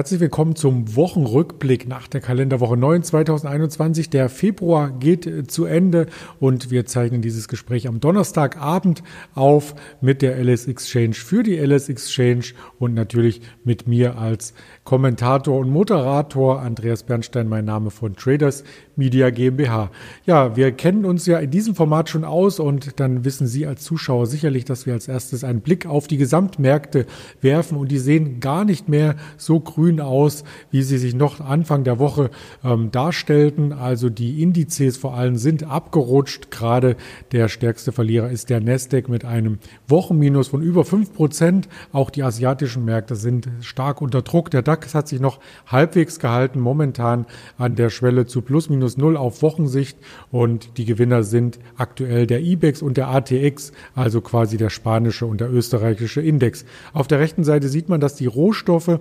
Herzlich 0.00 0.20
willkommen 0.20 0.56
zum 0.56 0.96
Wochenrückblick 0.96 1.86
nach 1.86 2.08
der 2.08 2.22
Kalenderwoche 2.22 2.74
9 2.74 3.02
2021. 3.02 4.08
Der 4.08 4.30
Februar 4.30 4.92
geht 4.92 5.26
äh, 5.26 5.46
zu 5.46 5.66
Ende 5.66 6.06
und 6.38 6.70
wir 6.70 6.86
zeichnen 6.86 7.20
dieses 7.20 7.48
Gespräch 7.48 7.86
am 7.86 8.00
Donnerstagabend 8.00 9.02
auf 9.34 9.74
mit 10.00 10.22
der 10.22 10.42
LS 10.42 10.68
Exchange 10.68 11.12
für 11.12 11.42
die 11.42 11.58
LS 11.58 11.90
Exchange 11.90 12.44
und 12.78 12.94
natürlich 12.94 13.42
mit 13.62 13.88
mir 13.88 14.16
als 14.16 14.54
Kommentator 14.84 15.58
und 15.58 15.68
Moderator 15.68 16.62
Andreas 16.62 17.02
Bernstein, 17.02 17.46
mein 17.46 17.66
Name 17.66 17.90
von 17.90 18.16
Traders 18.16 18.64
Media 19.00 19.30
GmbH. 19.30 19.90
Ja, 20.26 20.56
wir 20.56 20.72
kennen 20.72 21.06
uns 21.06 21.24
ja 21.24 21.38
in 21.38 21.50
diesem 21.50 21.74
Format 21.74 22.10
schon 22.10 22.24
aus 22.24 22.60
und 22.60 23.00
dann 23.00 23.24
wissen 23.24 23.46
Sie 23.46 23.66
als 23.66 23.82
Zuschauer 23.82 24.26
sicherlich, 24.26 24.66
dass 24.66 24.84
wir 24.84 24.92
als 24.92 25.08
erstes 25.08 25.42
einen 25.42 25.62
Blick 25.62 25.86
auf 25.86 26.06
die 26.06 26.18
Gesamtmärkte 26.18 27.06
werfen 27.40 27.78
und 27.78 27.90
die 27.90 27.98
sehen 27.98 28.40
gar 28.40 28.66
nicht 28.66 28.90
mehr 28.90 29.16
so 29.38 29.58
grün 29.58 30.00
aus, 30.00 30.44
wie 30.70 30.82
sie 30.82 30.98
sich 30.98 31.14
noch 31.14 31.40
Anfang 31.40 31.82
der 31.82 31.98
Woche 31.98 32.30
ähm, 32.62 32.90
darstellten. 32.90 33.72
Also 33.72 34.10
die 34.10 34.42
Indizes 34.42 34.98
vor 34.98 35.14
allem 35.14 35.36
sind 35.36 35.64
abgerutscht. 35.64 36.50
Gerade 36.50 36.96
der 37.32 37.48
stärkste 37.48 37.92
Verlierer 37.92 38.30
ist 38.30 38.50
der 38.50 38.60
Nasdaq 38.60 39.08
mit 39.08 39.24
einem 39.24 39.58
Wochenminus 39.88 40.48
von 40.48 40.62
über 40.62 40.84
fünf 40.84 41.14
Prozent. 41.14 41.68
Auch 41.92 42.10
die 42.10 42.22
asiatischen 42.22 42.84
Märkte 42.84 43.16
sind 43.16 43.48
stark 43.62 44.02
unter 44.02 44.20
Druck. 44.20 44.50
Der 44.50 44.60
DAX 44.62 44.94
hat 44.94 45.08
sich 45.08 45.20
noch 45.20 45.40
halbwegs 45.66 46.18
gehalten, 46.18 46.60
momentan 46.60 47.24
an 47.56 47.76
der 47.76 47.88
Schwelle 47.88 48.26
zu 48.26 48.42
plus 48.42 48.68
minus 48.68 48.89
minus 48.90 48.96
null 48.96 49.16
auf 49.16 49.42
Wochensicht 49.42 49.96
und 50.30 50.76
die 50.78 50.84
Gewinner 50.84 51.22
sind 51.22 51.58
aktuell 51.76 52.26
der 52.26 52.40
IBEX 52.40 52.82
und 52.82 52.96
der 52.96 53.08
ATX, 53.08 53.72
also 53.94 54.20
quasi 54.20 54.56
der 54.56 54.70
spanische 54.70 55.26
und 55.26 55.40
der 55.40 55.52
österreichische 55.52 56.20
Index. 56.20 56.64
Auf 56.92 57.06
der 57.08 57.18
rechten 57.18 57.44
Seite 57.44 57.68
sieht 57.68 57.88
man, 57.88 58.00
dass 58.00 58.14
die 58.14 58.26
Rohstoffe 58.26 59.00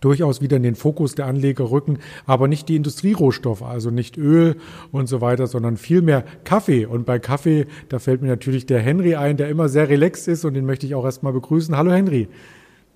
durchaus 0.00 0.42
wieder 0.42 0.58
in 0.58 0.62
den 0.62 0.74
Fokus 0.74 1.14
der 1.14 1.26
Anleger 1.26 1.70
rücken, 1.70 1.98
aber 2.26 2.46
nicht 2.46 2.68
die 2.68 2.76
Industrierohstoffe, 2.76 3.62
also 3.62 3.90
nicht 3.90 4.18
Öl 4.18 4.56
und 4.92 5.06
so 5.06 5.22
weiter, 5.22 5.46
sondern 5.46 5.78
vielmehr 5.78 6.24
Kaffee. 6.44 6.84
Und 6.84 7.06
bei 7.06 7.18
Kaffee, 7.18 7.66
da 7.88 7.98
fällt 7.98 8.20
mir 8.20 8.28
natürlich 8.28 8.66
der 8.66 8.80
Henry 8.80 9.14
ein, 9.14 9.38
der 9.38 9.48
immer 9.48 9.68
sehr 9.68 9.88
relaxed 9.88 10.28
ist 10.28 10.44
und 10.44 10.54
den 10.54 10.66
möchte 10.66 10.84
ich 10.86 10.94
auch 10.94 11.04
erstmal 11.04 11.32
begrüßen. 11.32 11.74
Hallo 11.76 11.92
Henry. 11.92 12.28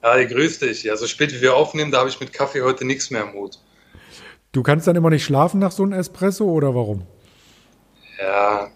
Ja, 0.03 0.23
grüß 0.23 0.59
dich. 0.59 0.85
Ja, 0.85 0.97
so 0.97 1.07
spät 1.07 1.35
wie 1.35 1.41
wir 1.41 1.57
aufnehmen, 1.57 1.91
da 1.91 2.01
habe 2.01 2.11
ich 2.11 2.21
mit 2.21 2.33
Kaffee 2.33 2.63
heute 2.63 2.85
nichts 2.85 3.11
mehr 3.11 3.23
im 3.23 3.33
Mut. 3.33 3.59
Du 4.53 4.63
kannst 4.63 4.87
dann 4.87 4.97
immer 4.97 5.11
nicht 5.11 5.25
schlafen 5.25 5.61
nach 5.61 5.73
so 5.73 5.83
einem 5.83 5.93
Espresso 5.93 6.45
oder 6.45 6.75
warum? 6.75 7.07
Ja, 8.19 8.71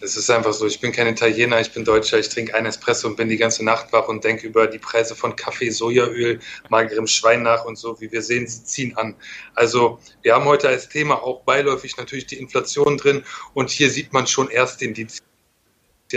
es 0.00 0.16
ist 0.16 0.30
einfach 0.30 0.52
so. 0.52 0.66
Ich 0.66 0.80
bin 0.80 0.92
kein 0.92 1.06
Italiener, 1.06 1.60
ich 1.60 1.72
bin 1.72 1.84
Deutscher. 1.84 2.18
Ich 2.18 2.28
trinke 2.28 2.54
einen 2.54 2.66
Espresso 2.66 3.08
und 3.08 3.16
bin 3.16 3.28
die 3.28 3.36
ganze 3.36 3.64
Nacht 3.64 3.92
wach 3.92 4.08
und 4.08 4.24
denke 4.24 4.46
über 4.46 4.66
die 4.66 4.78
Preise 4.78 5.14
von 5.14 5.36
Kaffee, 5.36 5.70
Sojaöl, 5.70 6.40
magerem 6.68 7.06
Schwein 7.06 7.42
nach 7.42 7.64
und 7.64 7.76
so. 7.76 8.00
Wie 8.00 8.10
wir 8.10 8.22
sehen, 8.22 8.46
sie 8.46 8.64
ziehen 8.64 8.96
an. 8.96 9.14
Also, 9.54 9.98
wir 10.22 10.34
haben 10.34 10.46
heute 10.46 10.68
als 10.68 10.88
Thema 10.88 11.22
auch 11.22 11.42
beiläufig 11.42 11.96
natürlich 11.96 12.26
die 12.26 12.38
Inflation 12.38 12.96
drin 12.96 13.24
und 13.52 13.70
hier 13.70 13.90
sieht 13.90 14.12
man 14.12 14.26
schon 14.26 14.48
erst 14.50 14.82
Indizien 14.82 15.22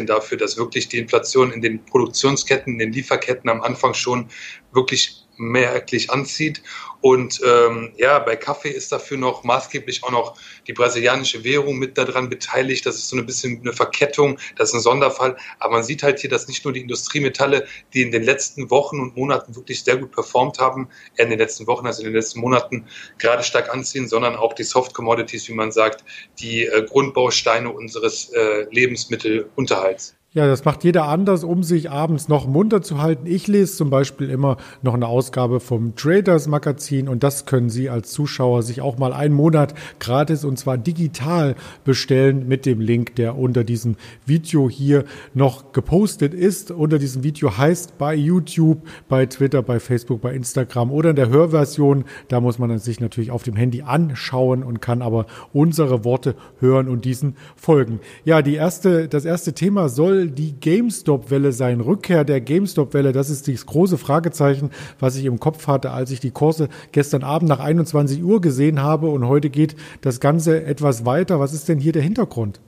dafür, 0.05 0.37
dass 0.37 0.57
wirklich 0.57 0.87
die 0.89 0.97
Inflation 0.97 1.51
in 1.51 1.61
den 1.61 1.83
Produktionsketten, 1.85 2.73
in 2.73 2.79
den 2.79 2.93
Lieferketten 2.93 3.49
am 3.49 3.61
Anfang 3.61 3.93
schon 3.93 4.29
wirklich 4.71 5.26
merklich 5.37 6.09
anzieht. 6.09 6.61
Und 7.01 7.39
ähm, 7.45 7.93
ja, 7.97 8.19
bei 8.19 8.35
Kaffee 8.35 8.69
ist 8.69 8.91
dafür 8.91 9.17
noch 9.17 9.43
maßgeblich 9.43 10.03
auch 10.03 10.11
noch 10.11 10.37
die 10.67 10.73
brasilianische 10.73 11.43
Währung 11.43 11.77
mit 11.77 11.97
daran 11.97 12.27
beteiligt. 12.27 12.85
Das 12.85 12.95
ist 12.95 13.09
so 13.09 13.17
ein 13.17 13.25
bisschen 13.25 13.61
eine 13.61 13.71
Verkettung, 13.71 14.39
das 14.55 14.69
ist 14.69 14.75
ein 14.75 14.81
Sonderfall. 14.81 15.37
Aber 15.59 15.73
man 15.73 15.83
sieht 15.83 16.03
halt 16.03 16.19
hier, 16.19 16.29
dass 16.29 16.47
nicht 16.47 16.65
nur 16.65 16.73
die 16.73 16.81
Industriemetalle, 16.81 17.67
die 17.93 18.01
in 18.01 18.11
den 18.11 18.23
letzten 18.23 18.69
Wochen 18.71 18.99
und 18.99 19.15
Monaten 19.15 19.55
wirklich 19.55 19.83
sehr 19.83 19.97
gut 19.97 20.11
performt 20.11 20.59
haben, 20.59 20.89
eher 21.15 21.25
in 21.25 21.29
den 21.29 21.39
letzten 21.39 21.67
Wochen, 21.67 21.85
also 21.85 22.01
in 22.01 22.07
den 22.07 22.15
letzten 22.15 22.39
Monaten 22.39 22.87
gerade 23.19 23.43
stark 23.43 23.73
anziehen, 23.73 24.07
sondern 24.07 24.35
auch 24.35 24.53
die 24.53 24.63
Soft 24.63 24.93
Commodities, 24.93 25.47
wie 25.47 25.53
man 25.53 25.71
sagt, 25.71 26.03
die 26.39 26.65
äh, 26.65 26.83
Grundbausteine 26.83 27.69
unseres 27.69 28.29
äh, 28.33 28.65
Lebensmittelunterhalts. 28.71 30.16
Ja, 30.37 30.45
das 30.45 30.65
macht 30.65 30.83
jeder 30.83 31.07
anders, 31.07 31.43
um 31.43 31.63
sich 31.63 31.89
abends 31.89 32.27
noch 32.27 32.45
munter 32.45 32.83
zu 32.83 33.01
halten. 33.01 33.25
Ich 33.25 33.47
lese 33.47 33.75
zum 33.75 33.89
Beispiel 33.89 34.29
immer 34.29 34.57
noch 34.83 34.93
eine 34.93 35.07
Ausgabe 35.07 35.59
vom 35.59 35.95
Traders 35.95 36.47
Magazin 36.47 37.09
und 37.09 37.23
das 37.23 37.47
können 37.47 37.71
Sie 37.71 37.89
als 37.89 38.11
Zuschauer 38.11 38.61
sich 38.61 38.79
auch 38.81 38.99
mal 38.99 39.13
einen 39.13 39.33
Monat 39.33 39.73
gratis 39.99 40.45
und 40.45 40.59
zwar 40.59 40.77
digital 40.77 41.55
bestellen 41.85 42.47
mit 42.47 42.67
dem 42.67 42.81
Link, 42.81 43.15
der 43.15 43.35
unter 43.35 43.63
diesem 43.63 43.95
Video 44.27 44.69
hier 44.69 45.05
noch 45.33 45.71
gepostet 45.71 46.35
ist. 46.35 46.69
Unter 46.69 46.99
diesem 46.99 47.23
Video 47.23 47.57
heißt 47.57 47.97
bei 47.97 48.13
YouTube, 48.13 48.83
bei 49.09 49.25
Twitter, 49.25 49.63
bei 49.63 49.79
Facebook, 49.79 50.21
bei 50.21 50.35
Instagram 50.35 50.91
oder 50.91 51.09
in 51.09 51.15
der 51.15 51.29
Hörversion. 51.29 52.05
Da 52.27 52.41
muss 52.41 52.59
man 52.59 52.77
sich 52.77 52.99
natürlich 52.99 53.31
auf 53.31 53.41
dem 53.41 53.55
Handy 53.55 53.81
anschauen 53.81 54.61
und 54.61 54.83
kann 54.83 55.01
aber 55.01 55.25
unsere 55.51 56.05
Worte 56.05 56.35
hören 56.59 56.89
und 56.89 57.05
diesen 57.05 57.37
folgen. 57.55 58.01
Ja, 58.23 58.43
die 58.43 58.53
erste, 58.53 59.07
das 59.07 59.25
erste 59.25 59.53
Thema 59.53 59.89
soll 59.89 60.26
die 60.31 60.59
GameStop-Welle 60.59 61.51
sein? 61.51 61.81
Rückkehr 61.81 62.23
der 62.23 62.41
GameStop-Welle, 62.41 63.11
das 63.11 63.29
ist 63.29 63.47
das 63.47 63.65
große 63.65 63.97
Fragezeichen, 63.97 64.71
was 64.99 65.15
ich 65.15 65.25
im 65.25 65.39
Kopf 65.39 65.67
hatte, 65.67 65.91
als 65.91 66.11
ich 66.11 66.19
die 66.19 66.31
Kurse 66.31 66.69
gestern 66.91 67.23
Abend 67.23 67.49
nach 67.49 67.59
21 67.59 68.23
Uhr 68.23 68.41
gesehen 68.41 68.81
habe. 68.81 69.07
Und 69.07 69.27
heute 69.27 69.49
geht 69.49 69.75
das 70.01 70.19
Ganze 70.19 70.63
etwas 70.63 71.05
weiter. 71.05 71.39
Was 71.39 71.53
ist 71.53 71.69
denn 71.69 71.79
hier 71.79 71.91
der 71.91 72.01
Hintergrund? 72.01 72.59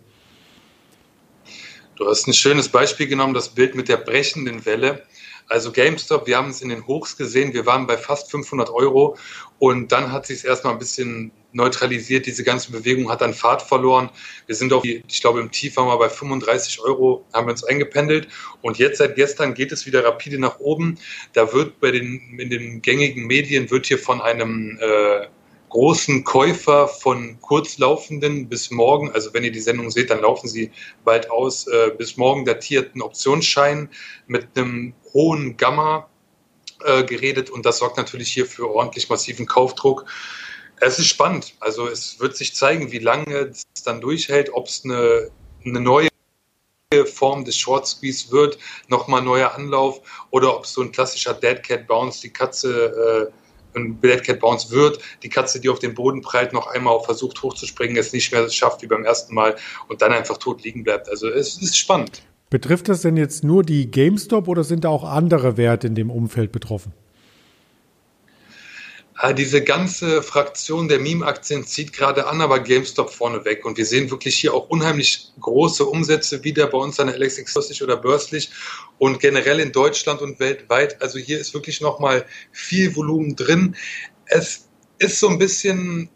Du 1.95 2.07
hast 2.07 2.27
ein 2.27 2.33
schönes 2.33 2.69
Beispiel 2.69 3.07
genommen, 3.07 3.33
das 3.33 3.49
Bild 3.49 3.75
mit 3.75 3.89
der 3.89 3.97
brechenden 3.97 4.65
Welle. 4.65 5.03
Also 5.49 5.71
GameStop, 5.71 6.27
wir 6.27 6.37
haben 6.37 6.51
es 6.51 6.61
in 6.61 6.69
den 6.69 6.85
Hochs 6.85 7.17
gesehen, 7.17 7.53
wir 7.53 7.65
waren 7.65 7.87
bei 7.87 7.97
fast 7.97 8.29
500 8.29 8.69
Euro 8.69 9.17
und 9.57 9.91
dann 9.91 10.11
hat 10.11 10.27
sich 10.27 10.37
es 10.37 10.43
erstmal 10.43 10.73
ein 10.73 10.79
bisschen 10.79 11.31
neutralisiert, 11.53 12.27
diese 12.27 12.43
ganze 12.43 12.71
Bewegung 12.71 13.09
hat 13.09 13.21
dann 13.21 13.33
Fahrt 13.33 13.63
verloren. 13.63 14.11
Wir 14.45 14.53
sind 14.53 14.71
auf, 14.71 14.85
ich 14.85 15.21
glaube, 15.21 15.39
im 15.39 15.49
Tief 15.49 15.75
waren 15.77 15.87
wir 15.87 15.97
bei 15.97 16.09
35 16.09 16.81
Euro, 16.81 17.25
haben 17.33 17.47
wir 17.47 17.51
uns 17.51 17.63
eingependelt 17.63 18.27
und 18.61 18.77
jetzt 18.77 18.99
seit 18.99 19.15
gestern 19.15 19.55
geht 19.55 19.71
es 19.71 19.87
wieder 19.87 20.05
rapide 20.05 20.37
nach 20.37 20.59
oben. 20.59 20.99
Da 21.33 21.51
wird 21.51 21.79
bei 21.79 21.89
den, 21.89 22.37
in 22.37 22.51
den 22.51 22.83
gängigen 22.83 23.25
Medien 23.25 23.71
wird 23.71 23.87
hier 23.87 23.97
von 23.97 24.21
einem 24.21 24.77
äh, 24.79 25.25
großen 25.69 26.23
Käufer 26.23 26.87
von 26.87 27.39
kurzlaufenden 27.41 28.49
bis 28.49 28.71
morgen, 28.71 29.11
also 29.11 29.33
wenn 29.33 29.43
ihr 29.43 29.51
die 29.51 29.59
Sendung 29.59 29.91
seht, 29.91 30.09
dann 30.09 30.21
laufen 30.21 30.47
sie 30.47 30.71
bald 31.05 31.29
aus, 31.29 31.67
äh, 31.67 31.91
bis 31.97 32.17
morgen 32.17 32.45
datierten 32.45 33.01
Optionsscheinen 33.01 33.89
mit 34.27 34.47
einem 34.55 34.93
hohen 35.13 35.57
Gamma 35.57 36.09
äh, 36.83 37.03
geredet 37.03 37.49
und 37.49 37.65
das 37.65 37.77
sorgt 37.77 37.97
natürlich 37.97 38.31
hier 38.31 38.45
für 38.45 38.69
ordentlich 38.69 39.09
massiven 39.09 39.45
Kaufdruck. 39.45 40.05
Es 40.81 40.97
ist 40.97 41.07
spannend. 41.07 41.55
Also 41.59 41.87
es 41.87 42.19
wird 42.19 42.37
sich 42.37 42.55
zeigen, 42.55 42.91
wie 42.91 42.99
lange 42.99 43.51
es 43.51 43.63
dann 43.83 44.01
durchhält, 44.01 44.53
ob 44.53 44.67
es 44.67 44.83
eine, 44.85 45.29
eine 45.65 45.81
neue 45.81 46.09
Form 47.05 47.45
des 47.45 47.55
Short 47.57 47.85
Squeeze 47.85 48.31
wird, 48.31 48.57
nochmal 48.87 49.21
neuer 49.21 49.53
Anlauf 49.53 50.01
oder 50.31 50.55
ob 50.55 50.63
es 50.63 50.73
so 50.73 50.81
ein 50.81 50.91
klassischer 50.91 51.35
Dead 51.35 51.61
Cat 51.61 51.85
Bounce, 51.85 52.21
die 52.21 52.31
Katze 52.31 53.29
äh, 53.29 53.48
ein 53.75 53.99
Dead 54.01 54.23
Cat 54.23 54.39
Bounce 54.39 54.71
wird, 54.71 54.99
die 55.23 55.29
Katze, 55.29 55.59
die 55.59 55.69
auf 55.69 55.79
den 55.79 55.93
Boden 55.93 56.21
prallt, 56.21 56.53
noch 56.53 56.67
einmal 56.67 56.99
versucht 57.01 57.41
hochzuspringen, 57.41 57.97
es 57.97 58.13
nicht 58.13 58.31
mehr 58.31 58.49
schafft 58.49 58.81
wie 58.81 58.87
beim 58.87 59.03
ersten 59.03 59.33
Mal 59.33 59.55
und 59.87 60.01
dann 60.01 60.11
einfach 60.11 60.37
tot 60.37 60.63
liegen 60.63 60.83
bleibt. 60.83 61.09
Also 61.09 61.29
es 61.29 61.61
ist 61.61 61.77
spannend. 61.77 62.23
Betrifft 62.49 62.89
das 62.89 63.01
denn 63.01 63.15
jetzt 63.15 63.43
nur 63.43 63.63
die 63.63 63.91
GameStop 63.91 64.47
oder 64.47 64.63
sind 64.63 64.83
da 64.83 64.89
auch 64.89 65.03
andere 65.03 65.57
Werte 65.57 65.87
in 65.87 65.95
dem 65.95 66.09
Umfeld 66.09 66.51
betroffen? 66.51 66.93
Ah, 69.21 69.33
diese 69.33 69.61
ganze 69.61 70.23
Fraktion 70.23 70.87
der 70.87 71.01
Meme-Aktien 71.01 71.65
zieht 71.65 71.91
gerade 71.91 72.27
an, 72.27 72.39
aber 72.39 72.61
GameStop 72.61 73.09
vorne 73.09 73.43
weg. 73.43 73.65
Und 73.65 73.77
wir 73.77 73.85
sehen 73.85 74.09
wirklich 74.09 74.37
hier 74.37 74.53
auch 74.53 74.69
unheimlich 74.69 75.33
große 75.41 75.85
Umsätze 75.85 76.45
wieder 76.45 76.67
bei 76.67 76.77
uns 76.77 77.01
an 77.01 77.07
der 77.07 77.17
LXX 77.17 77.81
oder 77.81 77.97
börslich 77.97 78.49
und 78.97 79.19
generell 79.19 79.59
in 79.59 79.73
Deutschland 79.73 80.21
und 80.21 80.39
weltweit. 80.39 81.01
Also 81.01 81.19
hier 81.19 81.37
ist 81.37 81.53
wirklich 81.53 81.81
nochmal 81.81 82.25
viel 82.53 82.95
Volumen 82.95 83.35
drin. 83.35 83.75
Es 84.25 84.69
ist 84.99 85.19
so 85.19 85.27
ein 85.27 85.37
bisschen 85.37 86.09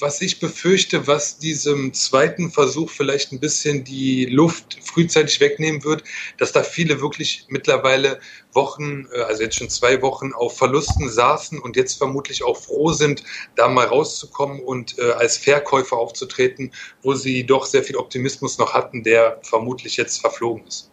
was 0.00 0.20
ich 0.20 0.40
befürchte, 0.40 1.06
was 1.06 1.38
diesem 1.38 1.92
zweiten 1.92 2.50
Versuch 2.50 2.90
vielleicht 2.90 3.32
ein 3.32 3.40
bisschen 3.40 3.84
die 3.84 4.26
Luft 4.26 4.78
frühzeitig 4.82 5.40
wegnehmen 5.40 5.84
wird, 5.84 6.04
dass 6.38 6.52
da 6.52 6.62
viele 6.62 7.00
wirklich 7.00 7.46
mittlerweile 7.48 8.20
Wochen, 8.52 9.06
äh, 9.12 9.20
also 9.22 9.42
jetzt 9.42 9.56
schon 9.56 9.70
zwei 9.70 10.02
Wochen 10.02 10.32
auf 10.32 10.56
Verlusten 10.56 11.08
saßen 11.08 11.58
und 11.58 11.76
jetzt 11.76 11.98
vermutlich 11.98 12.42
auch 12.42 12.56
froh 12.56 12.92
sind, 12.92 13.22
da 13.56 13.68
mal 13.68 13.86
rauszukommen 13.86 14.60
und 14.60 14.98
äh, 14.98 15.12
als 15.12 15.36
Verkäufer 15.36 15.96
aufzutreten, 15.96 16.72
wo 17.02 17.14
sie 17.14 17.44
doch 17.44 17.66
sehr 17.66 17.84
viel 17.84 17.96
Optimismus 17.96 18.58
noch 18.58 18.74
hatten, 18.74 19.02
der 19.02 19.40
vermutlich 19.42 19.96
jetzt 19.96 20.20
verflogen 20.20 20.66
ist. 20.66 20.89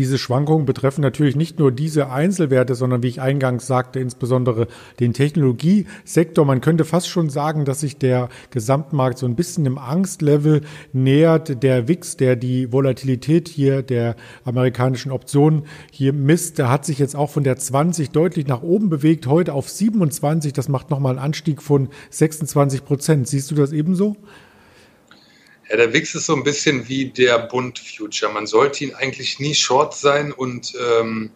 Diese 0.00 0.16
Schwankungen 0.16 0.64
betreffen 0.64 1.02
natürlich 1.02 1.36
nicht 1.36 1.58
nur 1.58 1.70
diese 1.70 2.08
Einzelwerte, 2.10 2.74
sondern 2.74 3.02
wie 3.02 3.08
ich 3.08 3.20
eingangs 3.20 3.66
sagte, 3.66 4.00
insbesondere 4.00 4.66
den 4.98 5.12
Technologiesektor. 5.12 6.46
Man 6.46 6.62
könnte 6.62 6.86
fast 6.86 7.10
schon 7.10 7.28
sagen, 7.28 7.66
dass 7.66 7.80
sich 7.80 7.98
der 7.98 8.30
Gesamtmarkt 8.48 9.18
so 9.18 9.26
ein 9.26 9.36
bisschen 9.36 9.66
im 9.66 9.76
Angstlevel 9.76 10.62
nähert. 10.94 11.62
Der 11.62 11.86
WIX, 11.86 12.16
der 12.16 12.36
die 12.36 12.72
Volatilität 12.72 13.48
hier 13.48 13.82
der 13.82 14.16
amerikanischen 14.42 15.12
Optionen 15.12 15.64
hier 15.92 16.14
misst, 16.14 16.56
der 16.56 16.70
hat 16.70 16.86
sich 16.86 16.98
jetzt 16.98 17.14
auch 17.14 17.28
von 17.28 17.44
der 17.44 17.58
20 17.58 18.08
deutlich 18.08 18.46
nach 18.46 18.62
oben 18.62 18.88
bewegt, 18.88 19.26
heute 19.26 19.52
auf 19.52 19.68
27. 19.68 20.54
Das 20.54 20.70
macht 20.70 20.88
nochmal 20.88 21.18
einen 21.18 21.26
Anstieg 21.26 21.60
von 21.60 21.90
26 22.08 22.86
Prozent. 22.86 23.28
Siehst 23.28 23.50
du 23.50 23.54
das 23.54 23.72
ebenso? 23.72 24.16
Ja, 25.70 25.76
der 25.76 25.92
WIX 25.92 26.16
ist 26.16 26.26
so 26.26 26.34
ein 26.34 26.42
bisschen 26.42 26.88
wie 26.88 27.06
der 27.06 27.38
Bund 27.38 27.78
Future. 27.78 28.32
Man 28.32 28.48
sollte 28.48 28.82
ihn 28.82 28.94
eigentlich 28.94 29.38
nie 29.38 29.54
short 29.54 29.94
sein 29.94 30.32
und 30.32 30.74
ähm, 30.80 31.30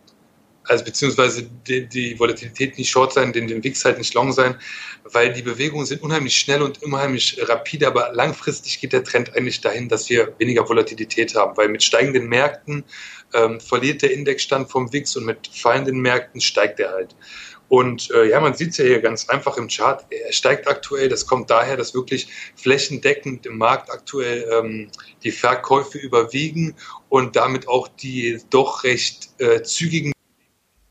also 0.65 0.83
beziehungsweise 0.83 1.45
die, 1.69 1.87
die, 1.87 2.19
Volatilität 2.19 2.77
nicht 2.77 2.91
short 2.91 3.13
sein, 3.13 3.33
den, 3.33 3.47
den 3.47 3.63
WIX 3.63 3.85
halt 3.85 3.99
nicht 3.99 4.15
long 4.15 4.33
sein, 4.33 4.57
weil 5.05 5.33
die 5.33 5.43
Bewegungen 5.43 5.87
sind 5.87 6.03
unheimlich 6.03 6.35
schnell 6.37 6.63
und 6.63 6.83
unheimlich 6.83 7.39
rapide, 7.43 7.87
aber 7.87 8.13
langfristig 8.13 8.81
geht 8.81 8.93
der 8.93 9.05
Trend 9.05 9.37
eigentlich 9.37 9.61
dahin, 9.61 9.89
dass 9.89 10.09
wir 10.09 10.35
weniger 10.39 10.69
Volatilität 10.69 11.37
haben, 11.37 11.57
weil 11.57 11.69
mit 11.69 11.85
steigenden 11.85 12.29
Märkten 12.29 12.85
ähm, 13.35 13.61
verliert 13.61 14.03
der 14.03 14.13
Indexstand 14.13 14.69
vom 14.69 14.93
WIX 14.93 15.17
und 15.17 15.27
mit 15.27 15.47
fallenden 15.47 16.01
Märkten 16.01 16.41
steigt 16.41 16.81
er 16.81 16.91
halt. 16.91 17.15
Und 17.69 18.11
äh, 18.11 18.29
ja, 18.29 18.41
man 18.41 18.55
sieht 18.55 18.71
es 18.71 18.77
ja 18.77 18.85
hier 18.85 19.01
ganz 19.01 19.29
einfach 19.29 19.57
im 19.57 19.69
Chart. 19.69 20.05
Er 20.11 20.33
steigt 20.33 20.69
aktuell. 20.69 21.09
Das 21.09 21.27
kommt 21.27 21.51
daher, 21.51 21.77
dass 21.77 21.95
wirklich 21.95 22.29
flächendeckend 22.57 23.47
im 23.47 23.59
Markt 23.59 23.91
aktuell 23.91 24.49
ähm, 24.53 24.91
die 25.23 25.31
Verkäufe 25.31 25.99
überwiegen 25.99 26.77
und 27.09 27.37
damit 27.37 27.69
auch 27.69 27.89
die 27.89 28.41
doch 28.51 28.85
recht 28.85 29.31
äh, 29.39 29.63
zügigen 29.63 30.13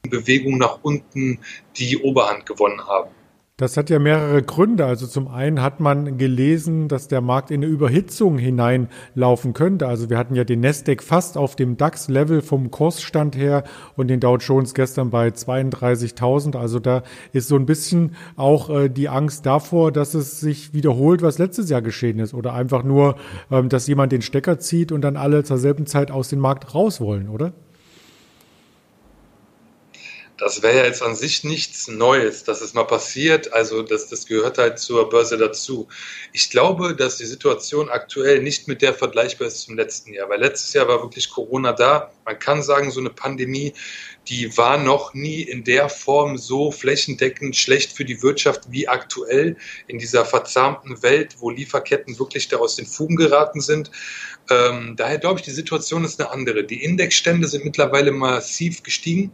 Bewegungen 0.09 0.57
nach 0.57 0.79
unten 0.81 1.39
die 1.77 1.97
Oberhand 1.99 2.45
gewonnen 2.45 2.85
haben. 2.85 3.11
Das 3.57 3.77
hat 3.77 3.91
ja 3.91 3.99
mehrere 3.99 4.41
Gründe. 4.41 4.83
Also 4.83 5.05
zum 5.05 5.27
einen 5.27 5.61
hat 5.61 5.79
man 5.79 6.17
gelesen, 6.17 6.87
dass 6.87 7.07
der 7.07 7.21
Markt 7.21 7.51
in 7.51 7.63
eine 7.63 7.71
Überhitzung 7.71 8.39
hineinlaufen 8.39 9.53
könnte. 9.53 9.85
Also 9.85 10.09
wir 10.09 10.17
hatten 10.17 10.33
ja 10.33 10.43
den 10.43 10.61
Nasdaq 10.61 11.03
fast 11.03 11.37
auf 11.37 11.55
dem 11.55 11.77
DAX-Level 11.77 12.41
vom 12.41 12.71
Kursstand 12.71 13.37
her 13.37 13.63
und 13.95 14.07
den 14.07 14.19
Dow 14.19 14.37
Jones 14.37 14.73
gestern 14.73 15.11
bei 15.11 15.27
32.000. 15.27 16.57
Also 16.57 16.79
da 16.79 17.03
ist 17.31 17.47
so 17.47 17.55
ein 17.55 17.67
bisschen 17.67 18.15
auch 18.37 18.71
äh, 18.71 18.89
die 18.89 19.07
Angst 19.07 19.45
davor, 19.45 19.91
dass 19.91 20.15
es 20.15 20.39
sich 20.39 20.73
wiederholt, 20.73 21.21
was 21.21 21.37
letztes 21.37 21.69
Jahr 21.69 21.83
geschehen 21.83 22.17
ist. 22.17 22.33
Oder 22.33 22.55
einfach 22.55 22.83
nur, 22.83 23.17
ähm, 23.51 23.69
dass 23.69 23.85
jemand 23.85 24.11
den 24.13 24.23
Stecker 24.23 24.57
zieht 24.57 24.91
und 24.91 25.01
dann 25.01 25.15
alle 25.15 25.43
zur 25.43 25.59
selben 25.59 25.85
Zeit 25.85 26.09
aus 26.09 26.29
dem 26.29 26.39
Markt 26.39 26.73
raus 26.73 26.99
wollen, 26.99 27.29
oder? 27.29 27.53
Das 30.43 30.61
wäre 30.61 30.79
ja 30.79 30.85
jetzt 30.85 31.01
an 31.01 31.15
sich 31.15 31.45
nichts 31.45 31.87
Neues, 31.87 32.43
dass 32.43 32.59
es 32.59 32.73
mal 32.73 32.83
passiert. 32.83 33.53
Also 33.53 33.81
das, 33.81 34.09
das 34.09 34.25
gehört 34.25 34.57
halt 34.57 34.77
zur 34.77 35.07
Börse 35.07 35.37
dazu. 35.37 35.87
Ich 36.33 36.49
glaube, 36.49 36.97
dass 36.97 37.15
die 37.15 37.25
Situation 37.25 37.87
aktuell 37.87 38.43
nicht 38.43 38.67
mit 38.67 38.81
der 38.81 38.93
vergleichbar 38.93 39.47
ist 39.47 39.61
zum 39.61 39.77
letzten 39.77 40.11
Jahr, 40.13 40.27
weil 40.27 40.41
letztes 40.41 40.73
Jahr 40.73 40.89
war 40.89 41.01
wirklich 41.01 41.29
Corona 41.29 41.71
da. 41.71 42.11
Man 42.25 42.37
kann 42.39 42.61
sagen, 42.61 42.91
so 42.91 42.99
eine 42.99 43.09
Pandemie, 43.09 43.73
die 44.27 44.57
war 44.57 44.77
noch 44.77 45.13
nie 45.13 45.43
in 45.43 45.63
der 45.63 45.87
Form 45.87 46.37
so 46.37 46.71
flächendeckend 46.71 47.55
schlecht 47.55 47.93
für 47.93 48.03
die 48.03 48.21
Wirtschaft 48.21 48.69
wie 48.69 48.89
aktuell 48.89 49.55
in 49.87 49.97
dieser 49.97 50.25
verzahmten 50.25 51.01
Welt, 51.03 51.37
wo 51.39 51.51
Lieferketten 51.51 52.19
wirklich 52.19 52.49
da 52.49 52.57
aus 52.57 52.75
den 52.75 52.85
Fugen 52.85 53.15
geraten 53.15 53.61
sind. 53.61 53.91
Ähm, 54.49 54.95
daher 54.97 55.19
glaube 55.19 55.39
ich, 55.39 55.45
die 55.45 55.51
Situation 55.51 56.03
ist 56.03 56.19
eine 56.19 56.31
andere. 56.31 56.65
Die 56.65 56.83
Indexstände 56.83 57.47
sind 57.47 57.63
mittlerweile 57.63 58.11
massiv 58.11 58.83
gestiegen 58.83 59.31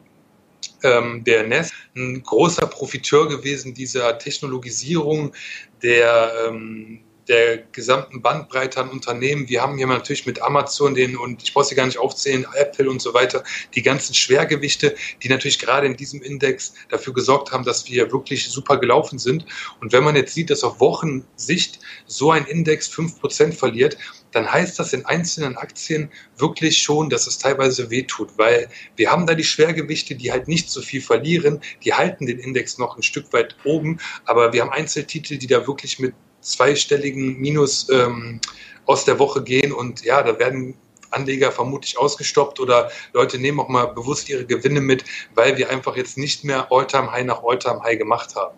ähm, 0.84 1.24
der 1.24 1.48
NES 1.48 1.72
ein 1.96 2.24
großer 2.24 2.68
Profiteur 2.68 3.28
gewesen 3.28 3.74
dieser 3.74 4.18
Technologisierung 4.18 5.34
der 5.81 6.31
ähm, 6.48 7.02
der 7.30 7.60
gesamten 7.72 8.22
Bandbreite 8.22 8.81
an 8.81 8.90
Unternehmen. 8.90 9.48
Wir 9.48 9.62
haben 9.62 9.78
hier 9.78 9.88
natürlich 9.88 10.26
mit 10.26 10.42
Amazon 10.42 10.96
den, 10.96 11.16
und 11.16 11.44
ich 11.44 11.54
brauche 11.54 11.66
sie 11.66 11.76
gar 11.76 11.86
nicht 11.86 12.00
aufzählen, 12.00 12.46
Apple 12.56 12.90
und 12.90 13.02
so 13.02 13.14
weiter, 13.14 13.44
die 13.76 13.84
ganzen 13.84 14.16
Schwergewichte, 14.16 14.96
die 15.24 15.30
natürlich 15.30 15.60
gerade 15.60 15.86
in 15.86 15.96
diesem 15.96 16.22
Index 16.22 16.74
dafür 16.90 17.14
gesorgt 17.14 17.52
haben, 17.52 17.64
dass 17.64 17.88
wir 17.88 18.12
wirklich 18.12 18.50
super 18.50 18.78
gelaufen 18.78 19.20
sind. 19.20 19.46
Und 19.80 19.94
wenn 19.94 20.04
man 20.04 20.16
jetzt 20.16 20.34
sieht, 20.34 20.50
dass 20.50 20.64
auf 20.64 20.80
Wochensicht 20.80 21.80
so 22.08 22.31
ein 22.31 22.46
Index 22.46 22.88
fünf 22.88 23.20
Prozent 23.20 23.54
verliert, 23.54 23.98
dann 24.31 24.52
heißt 24.52 24.78
das 24.80 24.94
in 24.94 25.06
einzelnen 25.06 25.58
Aktien 25.58 26.12
wirklich 26.38 26.78
schon, 26.80 27.10
dass 27.10 27.28
es 27.28 27.38
teilweise 27.38 27.90
wehtut, 27.90 28.38
weil 28.38 28.70
wir 28.96 29.12
haben 29.12 29.26
da 29.26 29.36
die 29.36 29.44
Schwergewichte, 29.44 30.16
die 30.16 30.31
halt 30.31 30.48
nicht 30.48 30.70
so 30.70 30.81
viel 30.81 31.02
verlieren, 31.02 31.62
die 31.84 31.94
halten 31.94 32.26
den 32.26 32.40
Index 32.40 32.78
noch 32.78 32.98
ein 32.98 33.04
Stück 33.04 33.31
weit 33.34 33.56
oben, 33.64 34.00
aber 34.26 34.54
wir 34.54 34.62
haben 34.62 34.72
Einzeltitel, 34.72 35.38
die 35.38 35.48
da 35.48 35.66
wirklich 35.68 36.00
mit 36.00 36.14
zweistelligen 36.41 37.39
Minus 37.39 37.89
ähm, 37.89 38.39
aus 38.86 39.06
der 39.06 39.19
Woche 39.19 39.44
gehen 39.44 39.71
und 39.71 40.03
ja, 40.03 40.24
da 40.24 40.39
werden 40.39 40.75
Anleger 41.12 41.51
vermutlich 41.51 41.97
ausgestoppt 41.97 42.59
oder 42.59 42.91
Leute 43.13 43.39
nehmen 43.39 43.59
auch 43.59 43.68
mal 43.68 43.86
bewusst 43.86 44.30
ihre 44.30 44.45
Gewinne 44.45 44.81
mit, 44.81 45.03
weil 45.36 45.57
wir 45.57 45.69
einfach 45.69 45.95
jetzt 45.95 46.18
nicht 46.18 46.44
mehr 46.44 46.71
All-Time-High 46.71 47.25
nach 47.25 47.44
All-Time-High 47.44 47.97
gemacht 47.97 48.36
haben. 48.36 48.56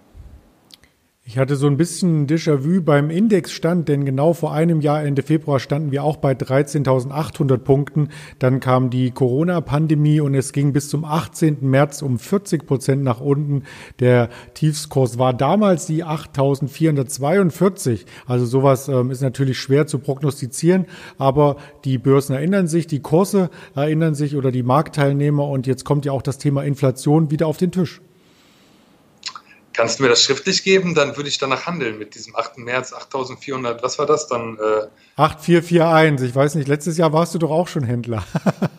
Ich 1.24 1.38
hatte 1.38 1.56
so 1.56 1.68
ein 1.68 1.78
bisschen 1.78 2.26
Déjà-vu 2.26 2.82
beim 2.82 3.12
Indexstand, 3.12 3.88
denn 3.88 4.06
genau 4.06 4.34
vor 4.34 4.54
einem 4.54 4.82
Jahr, 4.82 5.04
Ende 5.04 5.22
Februar, 5.22 5.60
standen 5.60 5.92
wir 5.92 6.04
auch 6.04 6.18
bei 6.18 6.34
13.800 6.34 7.60
Punkten. 7.60 8.10
Dann 8.40 8.60
kam 8.60 8.90
die 8.90 9.12
Corona-Pandemie 9.12 10.20
und 10.20 10.34
es 10.34 10.52
ging 10.52 10.74
bis 10.74 10.90
zum 10.90 11.06
18. 11.06 11.58
März 11.62 12.02
um 12.02 12.18
40 12.18 12.66
Prozent 12.66 13.04
nach 13.04 13.22
unten. 13.22 13.64
Der 14.00 14.30
Tiefskurs 14.56 15.20
war 15.20 15.34
damals 15.34 15.86
die 15.86 16.04
8.442. 16.04 18.06
Also 18.26 18.48
sowas 18.48 18.88
ähm, 18.88 19.12
ist 19.12 19.22
natürlich 19.22 19.60
schwer 19.60 19.86
zu 19.86 20.00
prognostizieren, 20.00 20.88
aber 21.20 21.58
die 21.86 22.00
Börsen 22.00 22.36
erinnern 22.36 22.68
sich, 22.68 22.88
die 22.88 23.02
Kurse 23.02 23.52
erinnern 23.76 24.16
sich 24.16 24.36
oder 24.36 24.52
die 24.52 24.64
Marktteilnehmer 24.64 25.48
und 25.48 25.68
jetzt 25.68 25.86
kommt 25.86 26.04
ja 26.04 26.14
auch 26.14 26.24
das 26.24 26.40
Thema 26.40 26.64
Inflation 26.64 27.30
wieder 27.30 27.46
auf 27.46 27.58
den 27.58 27.72
Tisch. 27.72 28.02
Kannst 29.74 30.00
du 30.00 30.04
mir 30.04 30.10
das 30.10 30.24
schriftlich 30.24 30.64
geben? 30.64 30.96
Dann 30.96 31.16
würde 31.16 31.30
ich 31.30 31.38
danach 31.38 31.66
handeln 31.66 31.98
mit 31.98 32.16
diesem 32.16 32.36
8. 32.36 32.58
März 32.58 32.94
8400. 32.94 33.82
Was 33.84 33.98
war 34.00 34.06
das 34.06 34.28
dann? 34.28 34.58
Äh 34.58 34.88
8441. 35.16 36.30
Ich 36.30 36.36
weiß 36.36 36.56
nicht, 36.56 36.68
letztes 36.68 36.98
Jahr 36.98 37.14
warst 37.14 37.34
du 37.34 37.40
doch 37.40 37.52
auch 37.52 37.68
schon 37.68 37.84
Händler. 37.84 38.26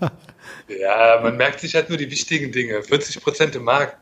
ja, 0.68 1.20
man 1.22 1.36
merkt 1.36 1.60
sich 1.60 1.74
halt 1.74 1.88
nur 1.88 1.98
die 1.98 2.10
wichtigen 2.10 2.52
Dinge. 2.52 2.82
40 2.82 3.22
Prozent 3.22 3.56
im 3.56 3.64
Markt. 3.64 3.96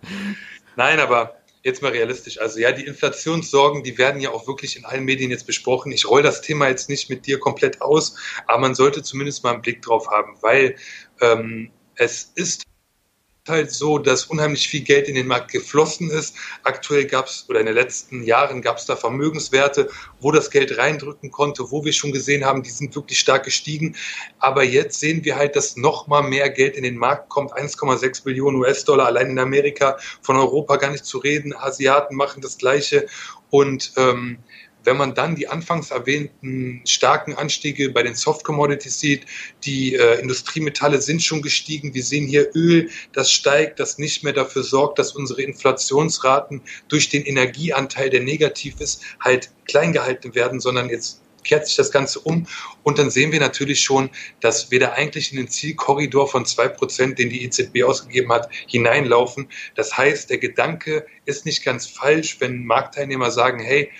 Nein, 0.77 0.99
aber 0.99 1.37
jetzt 1.63 1.83
mal 1.83 1.93
realistisch. 1.93 2.41
Also 2.41 2.59
ja, 2.59 2.73
die 2.73 2.87
Inflationssorgen, 2.87 3.83
die 3.83 3.99
werden 3.99 4.21
ja 4.21 4.31
auch 4.31 4.47
wirklich 4.47 4.77
in 4.77 4.85
allen 4.85 5.05
Medien 5.05 5.31
jetzt 5.31 5.47
besprochen. 5.47 5.93
Ich 5.93 6.09
roll 6.09 6.23
das 6.23 6.41
Thema 6.41 6.69
jetzt 6.69 6.89
nicht 6.89 7.11
mit 7.11 7.27
dir 7.27 7.39
komplett 7.39 7.83
aus, 7.83 8.17
aber 8.47 8.59
man 8.59 8.75
sollte 8.75 9.03
zumindest 9.03 9.45
mal 9.45 9.53
einen 9.53 9.63
Blick 9.63 9.83
drauf 9.83 10.09
haben, 10.09 10.37
weil 10.41 10.77
ähm, 11.21 11.71
es 11.97 12.33
ist 12.35 12.65
halt 13.51 13.73
so, 13.73 13.99
dass 13.99 14.25
unheimlich 14.25 14.69
viel 14.69 14.81
Geld 14.81 15.09
in 15.09 15.15
den 15.15 15.27
Markt 15.27 15.53
geflossen 15.53 16.11
ist. 16.11 16.35
Aktuell 16.63 17.05
gab 17.05 17.27
es, 17.27 17.45
oder 17.49 17.61
in 17.61 17.67
den 17.67 17.75
letzten 17.75 18.23
Jahren 18.23 18.63
gab 18.63 18.79
es 18.79 18.87
da 18.87 18.97
Vermögenswerte, 18.97 19.91
wo 20.21 20.33
das 20.33 20.51
Geld 20.51 20.79
reindrücken 20.79 21.31
konnte, 21.31 21.71
wo 21.71 21.85
wir 21.85 21.93
schon 21.93 22.13
gesehen 22.13 22.45
haben, 22.45 22.63
die 22.63 22.71
sind 22.71 22.95
wirklich 22.95 23.19
stark 23.19 23.45
gestiegen. 23.45 23.97
Aber 24.39 24.65
jetzt 24.65 25.01
sehen 25.01 25.25
wir 25.25 25.37
halt, 25.37 25.57
dass 25.57 25.77
noch 25.77 26.07
mal 26.07 26.23
mehr 26.23 26.49
Geld 26.49 26.77
in 26.77 26.85
den 26.85 26.97
Markt 26.97 27.29
kommt. 27.29 27.53
1,6 27.53 28.25
Billionen 28.25 28.61
US-Dollar 28.61 29.07
allein 29.07 29.31
in 29.31 29.39
Amerika, 29.39 29.99
von 30.23 30.37
Europa 30.37 30.77
gar 30.77 30.91
nicht 30.91 31.05
zu 31.05 31.19
reden. 31.19 31.55
Asiaten 31.55 32.17
machen 32.17 32.41
das 32.41 32.57
Gleiche. 32.57 33.07
Und 33.51 33.93
ähm, 33.97 34.39
wenn 34.85 34.97
man 34.97 35.15
dann 35.15 35.37
die 35.37 35.49
anfangs 35.49 35.91
erwähnten 35.91 36.83
starken 36.85 37.35
Anstiege 37.35 37.91
bei 37.91 38.03
den 38.03 38.15
Soft 38.15 38.45
Commodities 38.45 39.01
sieht, 39.01 39.27
die 39.65 39.95
äh, 39.95 40.21
Industriemetalle 40.21 41.01
sind 41.01 41.23
schon 41.23 41.43
gestiegen. 41.43 41.95
Wir 41.95 42.03
sehen 42.03 42.27
hier 42.27 42.51
Öl, 42.55 42.91
das 43.13 43.31
steigt, 43.31 43.81
das 43.81 43.99
nicht 43.99 44.25
mehr 44.25 44.33
dafür 44.33 44.63
sorgt, 44.63 44.99
dass 44.99 45.13
unsere 45.13 45.43
Inflationsraten 45.43 46.63
durch 46.89 47.09
den 47.09 47.25
Energieanteil, 47.25 48.11
der 48.11 48.21
negativ 48.21 48.81
ist, 48.81 49.03
halt 49.21 49.51
klein 49.67 49.93
gehalten 49.93 50.35
werden, 50.35 50.61
sondern 50.61 50.89
jetzt 50.89 51.21
kehrt 51.45 51.67
sich 51.67 51.77
das 51.77 51.91
Ganze 51.91 52.21
um 52.21 52.47
und 52.83 52.99
dann 52.99 53.11
sehen 53.11 53.33
wir 53.33 53.41
natürlich 53.41 53.81
schon, 53.81 54.11
dass 54.41 54.71
wir 54.71 54.81
da 54.81 54.93
eigentlich 54.93 55.33
in 55.33 55.39
den 55.39 55.49
Zielkorridor 55.49 56.29
von 56.29 56.47
zwei 56.47 56.69
Prozent, 56.69 57.19
den 57.19 57.31
die 57.31 57.45
EZB 57.45 57.83
ausgegeben 57.85 58.33
hat, 58.33 58.51
hineinlaufen. 58.67 59.49
Das 59.75 59.97
heißt, 59.97 60.31
der 60.31 60.39
Gedanke 60.39 61.07
ist 61.25 61.47
nicht 61.47 61.65
ganz 61.65 61.87
falsch, 61.87 62.41
wenn 62.41 62.65
Marktteilnehmer 62.65 63.31
sagen, 63.31 63.61
hey, 63.61 63.91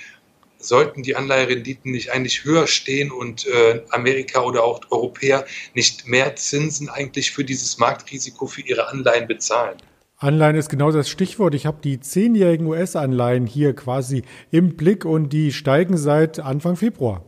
sollten 0.61 1.03
die 1.03 1.17
Anleiherenditen 1.17 1.93
nicht 1.93 2.13
eigentlich 2.13 2.45
höher 2.45 2.67
stehen 2.67 3.11
und 3.11 3.47
äh, 3.47 3.83
Amerika 3.91 4.43
oder 4.43 4.63
auch 4.65 4.81
Europäer 4.91 5.45
nicht 5.75 6.07
mehr 6.07 6.37
Zinsen 6.37 6.89
eigentlich 6.89 7.31
für 7.31 7.45
dieses 7.45 7.79
Marktrisiko 7.79 8.47
für 8.47 8.63
ihre 8.63 8.89
Anleihen 8.89 9.27
bezahlen? 9.27 9.77
Anleihen 10.17 10.57
ist 10.57 10.69
genau 10.69 10.93
das 10.93 11.09
Stichwort. 11.09 11.55
Ich 11.55 11.65
habe 11.65 11.79
die 11.83 11.99
zehnjährigen 11.99 12.67
US-Anleihen 12.67 13.47
hier 13.47 13.75
quasi 13.75 14.23
im 14.51 14.77
Blick 14.77 15.07
und 15.07 15.31
die 15.33 15.51
steigen 15.51 15.97
seit 15.97 16.41
Anfang 16.41 16.77
Februar. 16.77 17.25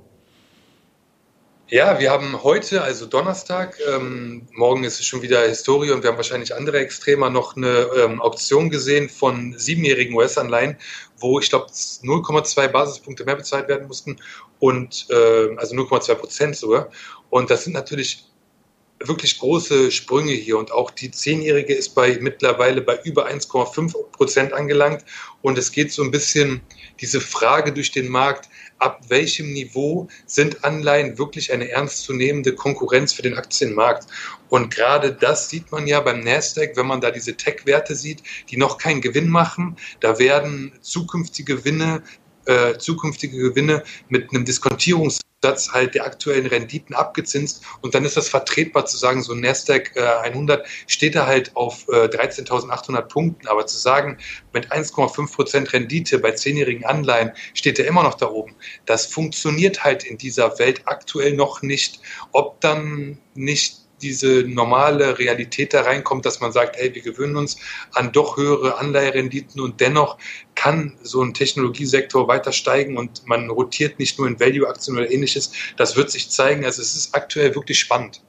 Ja, 1.73 1.99
wir 1.99 2.11
haben 2.11 2.43
heute, 2.43 2.83
also 2.83 3.07
Donnerstag, 3.07 3.79
ähm, 3.88 4.47
morgen 4.52 4.85
ist 4.85 5.00
es 5.00 5.07
schon 5.07 5.23
wieder 5.23 5.41
Historie 5.49 5.91
und 5.91 6.02
wir 6.02 6.11
haben 6.11 6.19
wahrscheinlich 6.19 6.55
andere 6.55 6.76
Extremer, 6.81 7.31
noch 7.31 7.57
eine 7.57 7.88
ähm, 7.97 8.21
Auktion 8.21 8.69
gesehen 8.69 9.09
von 9.09 9.55
siebenjährigen 9.57 10.14
US-Anleihen, 10.14 10.76
wo 11.17 11.41
ich 11.41 11.49
glaube 11.49 11.69
0,2 11.69 12.69
Basispunkte 12.69 13.25
mehr 13.25 13.37
bezahlt 13.37 13.69
werden 13.69 13.87
mussten 13.87 14.19
und 14.59 15.07
äh, 15.09 15.57
also 15.57 15.75
0,2 15.75 16.14
Prozent 16.17 16.57
sogar. 16.57 16.91
Und 17.31 17.49
das 17.49 17.64
sind 17.64 17.73
natürlich 17.73 18.26
wirklich 19.00 19.38
große 19.38 19.91
Sprünge 19.91 20.33
hier 20.33 20.59
und 20.59 20.73
auch 20.73 20.91
die 20.91 21.11
Zehnjährige 21.11 21.75
ist 21.75 21.95
bei 21.95 22.19
mittlerweile 22.21 22.83
bei 22.83 23.00
über 23.05 23.29
1,5 23.29 24.11
Prozent 24.12 24.52
angelangt 24.52 25.07
und 25.41 25.57
es 25.57 25.73
geht 25.73 25.91
so 25.91 26.02
ein 26.02 26.11
bisschen 26.11 26.61
diese 27.00 27.21
Frage 27.21 27.73
durch 27.73 27.91
den 27.91 28.09
Markt, 28.09 28.49
ab 28.82 29.00
welchem 29.08 29.52
Niveau 29.52 30.08
sind 30.26 30.64
Anleihen 30.64 31.16
wirklich 31.16 31.52
eine 31.52 31.70
ernstzunehmende 31.70 32.54
Konkurrenz 32.54 33.12
für 33.12 33.22
den 33.22 33.38
Aktienmarkt? 33.38 34.08
Und 34.48 34.74
gerade 34.74 35.12
das 35.12 35.48
sieht 35.48 35.70
man 35.70 35.86
ja 35.86 36.00
beim 36.00 36.20
Nasdaq, 36.20 36.76
wenn 36.76 36.86
man 36.86 37.00
da 37.00 37.10
diese 37.10 37.36
Tech-Werte 37.36 37.94
sieht, 37.94 38.22
die 38.50 38.56
noch 38.56 38.78
keinen 38.78 39.00
Gewinn 39.00 39.28
machen. 39.28 39.76
Da 40.00 40.18
werden 40.18 40.72
zukünftige 40.80 41.56
Gewinne 41.56 42.02
äh, 42.46 42.78
zukünftige 42.78 43.37
Gewinne 43.38 43.82
mit 44.08 44.30
einem 44.32 44.44
Diskontierungs 44.44 45.22
Satz 45.42 45.72
halt 45.72 45.94
der 45.94 46.06
aktuellen 46.06 46.46
Renditen 46.46 46.94
abgezinst 46.94 47.64
und 47.80 47.94
dann 47.94 48.04
ist 48.04 48.16
das 48.16 48.28
vertretbar 48.28 48.87
zu 48.87 48.96
sagen, 48.96 49.22
so 49.22 49.32
ein 49.32 49.40
Nasdaq 49.40 49.96
äh, 49.96 50.00
100 50.00 50.66
steht 50.87 51.16
da 51.16 51.26
halt 51.26 51.54
auf 51.56 51.88
äh, 51.88 52.06
13.800 52.06 53.02
Punkten, 53.02 53.49
aber 53.49 53.66
zu 53.66 53.76
sagen, 53.76 54.18
mit 54.52 54.70
1,5 54.72 55.34
Prozent 55.34 55.72
Rendite 55.72 56.20
bei 56.20 56.30
zehnjährigen 56.30 56.84
Anleihen 56.84 57.32
steht 57.54 57.80
er 57.80 57.87
immer 57.87 58.04
noch 58.04 58.14
da 58.14 58.28
oben. 58.28 58.54
Das 58.87 59.06
funktioniert 59.06 59.82
halt 59.82 60.04
in 60.04 60.16
dieser 60.16 60.58
Welt 60.61 60.82
aktuell 60.84 61.34
noch 61.34 61.62
nicht. 61.62 62.00
Ob 62.30 62.61
dann 62.61 63.18
nicht 63.34 63.81
diese 64.02 64.44
normale 64.47 65.18
Realität 65.18 65.73
da 65.73 65.82
reinkommt, 65.82 66.26
dass 66.26 66.40
man 66.40 66.52
sagt, 66.52 66.76
hey, 66.76 66.94
wir 66.94 67.02
gewöhnen 67.02 67.37
uns 67.37 67.56
an 67.92 68.12
doch 68.12 68.37
höhere 68.37 68.78
Anleiherenditen 68.78 69.61
und 69.61 69.80
dennoch 69.80 70.18
kann 70.54 70.99
so 71.02 71.23
ein 71.23 71.35
Technologiesektor 71.35 72.28
weiter 72.28 72.52
steigen 72.52 72.97
und 72.99 73.26
man 73.26 73.50
rotiert 73.50 73.99
nicht 73.99 74.18
nur 74.18 74.28
in 74.28 74.40
Value-Aktien 74.40 74.97
oder 74.97 75.11
ähnliches. 75.11 75.52
Das 75.76 75.97
wird 75.97 76.11
sich 76.11 76.30
zeigen. 76.30 76.64
Also 76.64 76.82
es 76.82 76.94
ist 76.94 77.14
aktuell 77.14 77.54
wirklich 77.54 77.78
spannend. 77.78 78.23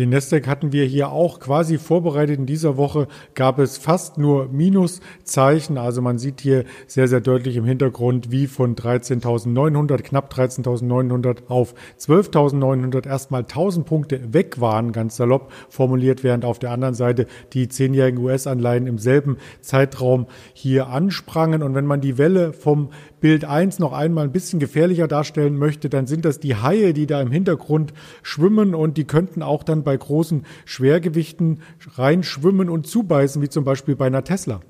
Den 0.00 0.08
Nasdaq 0.08 0.46
hatten 0.46 0.72
wir 0.72 0.86
hier 0.86 1.12
auch 1.12 1.40
quasi 1.40 1.76
vorbereitet. 1.76 2.38
In 2.38 2.46
dieser 2.46 2.78
Woche 2.78 3.06
gab 3.34 3.58
es 3.58 3.76
fast 3.76 4.16
nur 4.16 4.48
Minuszeichen. 4.48 5.76
Also 5.76 6.00
man 6.00 6.16
sieht 6.16 6.40
hier 6.40 6.64
sehr, 6.86 7.06
sehr 7.06 7.20
deutlich 7.20 7.56
im 7.56 7.66
Hintergrund, 7.66 8.30
wie 8.30 8.46
von 8.46 8.76
13.900, 8.76 9.98
knapp 9.98 10.32
13.900 10.32 11.48
auf 11.48 11.74
12.900 11.98 13.06
erstmal 13.06 13.42
1000 13.42 13.84
Punkte 13.84 14.32
weg 14.32 14.58
waren, 14.58 14.92
ganz 14.92 15.16
salopp 15.16 15.52
formuliert, 15.68 16.24
während 16.24 16.46
auf 16.46 16.58
der 16.58 16.70
anderen 16.70 16.94
Seite 16.94 17.26
die 17.52 17.68
zehnjährigen 17.68 18.24
US-Anleihen 18.24 18.86
im 18.86 18.96
selben 18.96 19.36
Zeitraum 19.60 20.28
hier 20.54 20.86
ansprangen. 20.86 21.62
Und 21.62 21.74
wenn 21.74 21.84
man 21.84 22.00
die 22.00 22.16
Welle 22.16 22.54
vom 22.54 22.88
Bild 23.20 23.44
1 23.44 23.78
noch 23.80 23.92
einmal 23.92 24.24
ein 24.24 24.32
bisschen 24.32 24.60
gefährlicher 24.60 25.08
darstellen 25.08 25.58
möchte, 25.58 25.90
dann 25.90 26.06
sind 26.06 26.24
das 26.24 26.40
die 26.40 26.56
Haie, 26.56 26.94
die 26.94 27.06
da 27.06 27.20
im 27.20 27.30
Hintergrund 27.30 27.92
schwimmen 28.22 28.74
und 28.74 28.96
die 28.96 29.04
könnten 29.04 29.42
auch 29.42 29.62
dann 29.62 29.84
bei 29.90 29.96
großen 29.96 30.46
Schwergewichten 30.66 31.62
reinschwimmen 31.96 32.70
und 32.70 32.86
zubeißen, 32.86 33.42
wie 33.42 33.48
zum 33.48 33.64
Beispiel 33.64 33.96
bei 33.96 34.06
einer 34.06 34.22
Tesla. 34.22 34.60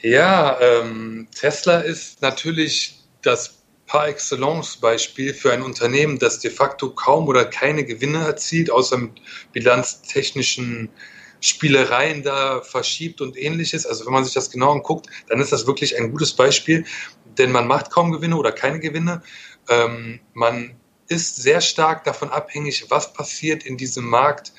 Ja, 0.00 0.56
ähm, 0.60 1.26
Tesla 1.34 1.80
ist 1.80 2.22
natürlich 2.22 3.00
das 3.22 3.64
par 3.88 4.06
excellence 4.06 4.76
Beispiel 4.76 5.34
für 5.34 5.52
ein 5.52 5.62
Unternehmen, 5.62 6.20
das 6.20 6.38
de 6.38 6.52
facto 6.52 6.90
kaum 6.90 7.26
oder 7.26 7.44
keine 7.44 7.84
Gewinne 7.84 8.18
erzielt, 8.18 8.70
außer 8.70 8.96
mit 8.96 9.20
bilanztechnischen 9.52 10.88
Spielereien 11.40 12.22
da 12.22 12.60
verschiebt 12.60 13.20
und 13.20 13.36
ähnliches. 13.36 13.86
Also 13.86 14.06
wenn 14.06 14.12
man 14.12 14.24
sich 14.24 14.34
das 14.34 14.52
genau 14.52 14.70
anguckt, 14.70 15.08
dann 15.28 15.40
ist 15.40 15.50
das 15.50 15.66
wirklich 15.66 15.98
ein 15.98 16.12
gutes 16.12 16.32
Beispiel, 16.34 16.84
denn 17.38 17.50
man 17.50 17.66
macht 17.66 17.90
kaum 17.90 18.12
Gewinne 18.12 18.36
oder 18.36 18.52
keine 18.52 18.78
Gewinne. 18.78 19.22
Ähm, 19.68 20.20
man 20.32 20.76
ist 21.10 21.36
sehr 21.36 21.60
stark 21.60 22.04
davon 22.04 22.30
abhängig, 22.30 22.86
was 22.88 23.12
passiert 23.12 23.64
in 23.64 23.76
diesem 23.76 24.06
Markt 24.06 24.52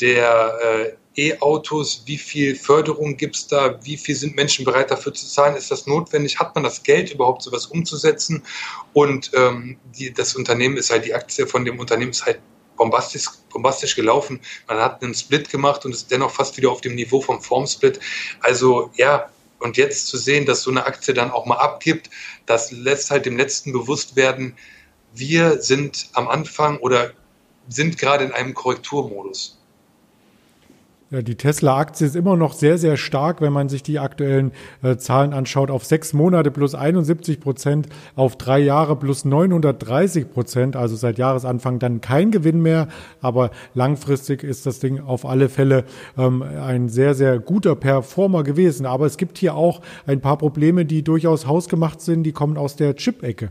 der 0.00 0.96
äh, 1.16 1.30
E-Autos, 1.30 2.04
wie 2.06 2.16
viel 2.16 2.54
Förderung 2.54 3.16
gibt 3.16 3.36
es 3.36 3.46
da, 3.48 3.78
wie 3.84 3.96
viel 3.96 4.14
sind 4.14 4.36
Menschen 4.36 4.64
bereit 4.64 4.90
dafür 4.90 5.12
zu 5.12 5.26
zahlen, 5.26 5.56
ist 5.56 5.70
das 5.70 5.86
notwendig, 5.86 6.38
hat 6.38 6.54
man 6.54 6.64
das 6.64 6.82
Geld 6.82 7.12
überhaupt 7.12 7.42
sowas 7.42 7.66
umzusetzen? 7.66 8.42
Und 8.92 9.32
ähm, 9.34 9.78
die, 9.98 10.12
das 10.12 10.34
Unternehmen 10.34 10.76
ist 10.76 10.90
halt, 10.90 11.04
die 11.04 11.14
Aktie 11.14 11.46
von 11.46 11.64
dem 11.64 11.78
Unternehmen 11.78 12.12
ist 12.12 12.24
halt 12.24 12.40
bombastisch, 12.76 13.26
bombastisch 13.50 13.96
gelaufen. 13.96 14.40
Man 14.66 14.78
hat 14.78 15.02
einen 15.02 15.14
Split 15.14 15.50
gemacht 15.50 15.84
und 15.84 15.92
ist 15.92 16.10
dennoch 16.10 16.30
fast 16.30 16.56
wieder 16.56 16.70
auf 16.70 16.80
dem 16.80 16.94
Niveau 16.94 17.20
vom 17.20 17.42
Formsplit. 17.42 18.00
Also 18.40 18.90
ja, 18.94 19.28
und 19.58 19.76
jetzt 19.76 20.06
zu 20.06 20.16
sehen, 20.16 20.46
dass 20.46 20.62
so 20.62 20.70
eine 20.70 20.86
Aktie 20.86 21.12
dann 21.12 21.32
auch 21.32 21.44
mal 21.44 21.56
abgibt, 21.56 22.08
das 22.46 22.70
lässt 22.70 23.10
halt 23.10 23.26
dem 23.26 23.36
Letzten 23.36 23.72
bewusst 23.72 24.14
werden, 24.14 24.56
wir 25.14 25.60
sind 25.60 26.08
am 26.12 26.28
Anfang 26.28 26.78
oder 26.78 27.10
sind 27.68 27.98
gerade 27.98 28.24
in 28.24 28.32
einem 28.32 28.54
Korrekturmodus. 28.54 29.58
Ja, 31.10 31.22
die 31.22 31.36
Tesla-Aktie 31.36 32.06
ist 32.06 32.16
immer 32.16 32.36
noch 32.36 32.52
sehr, 32.52 32.76
sehr 32.76 32.98
stark, 32.98 33.40
wenn 33.40 33.52
man 33.52 33.70
sich 33.70 33.82
die 33.82 33.98
aktuellen 33.98 34.52
äh, 34.82 34.98
Zahlen 34.98 35.32
anschaut. 35.32 35.70
Auf 35.70 35.86
sechs 35.86 36.12
Monate 36.12 36.50
plus 36.50 36.74
71 36.74 37.40
Prozent, 37.40 37.88
auf 38.14 38.36
drei 38.36 38.58
Jahre 38.58 38.94
plus 38.94 39.24
930 39.24 40.30
Prozent, 40.30 40.76
also 40.76 40.96
seit 40.96 41.16
Jahresanfang 41.16 41.78
dann 41.78 42.02
kein 42.02 42.30
Gewinn 42.30 42.60
mehr. 42.60 42.88
Aber 43.22 43.52
langfristig 43.72 44.42
ist 44.42 44.66
das 44.66 44.80
Ding 44.80 45.00
auf 45.00 45.24
alle 45.24 45.48
Fälle 45.48 45.84
ähm, 46.18 46.42
ein 46.42 46.90
sehr, 46.90 47.14
sehr 47.14 47.38
guter 47.38 47.74
Performer 47.74 48.42
gewesen. 48.42 48.84
Aber 48.84 49.06
es 49.06 49.16
gibt 49.16 49.38
hier 49.38 49.54
auch 49.54 49.80
ein 50.06 50.20
paar 50.20 50.36
Probleme, 50.36 50.84
die 50.84 51.02
durchaus 51.02 51.46
hausgemacht 51.46 52.02
sind. 52.02 52.24
Die 52.24 52.32
kommen 52.32 52.58
aus 52.58 52.76
der 52.76 52.96
Chip-Ecke. 52.96 53.50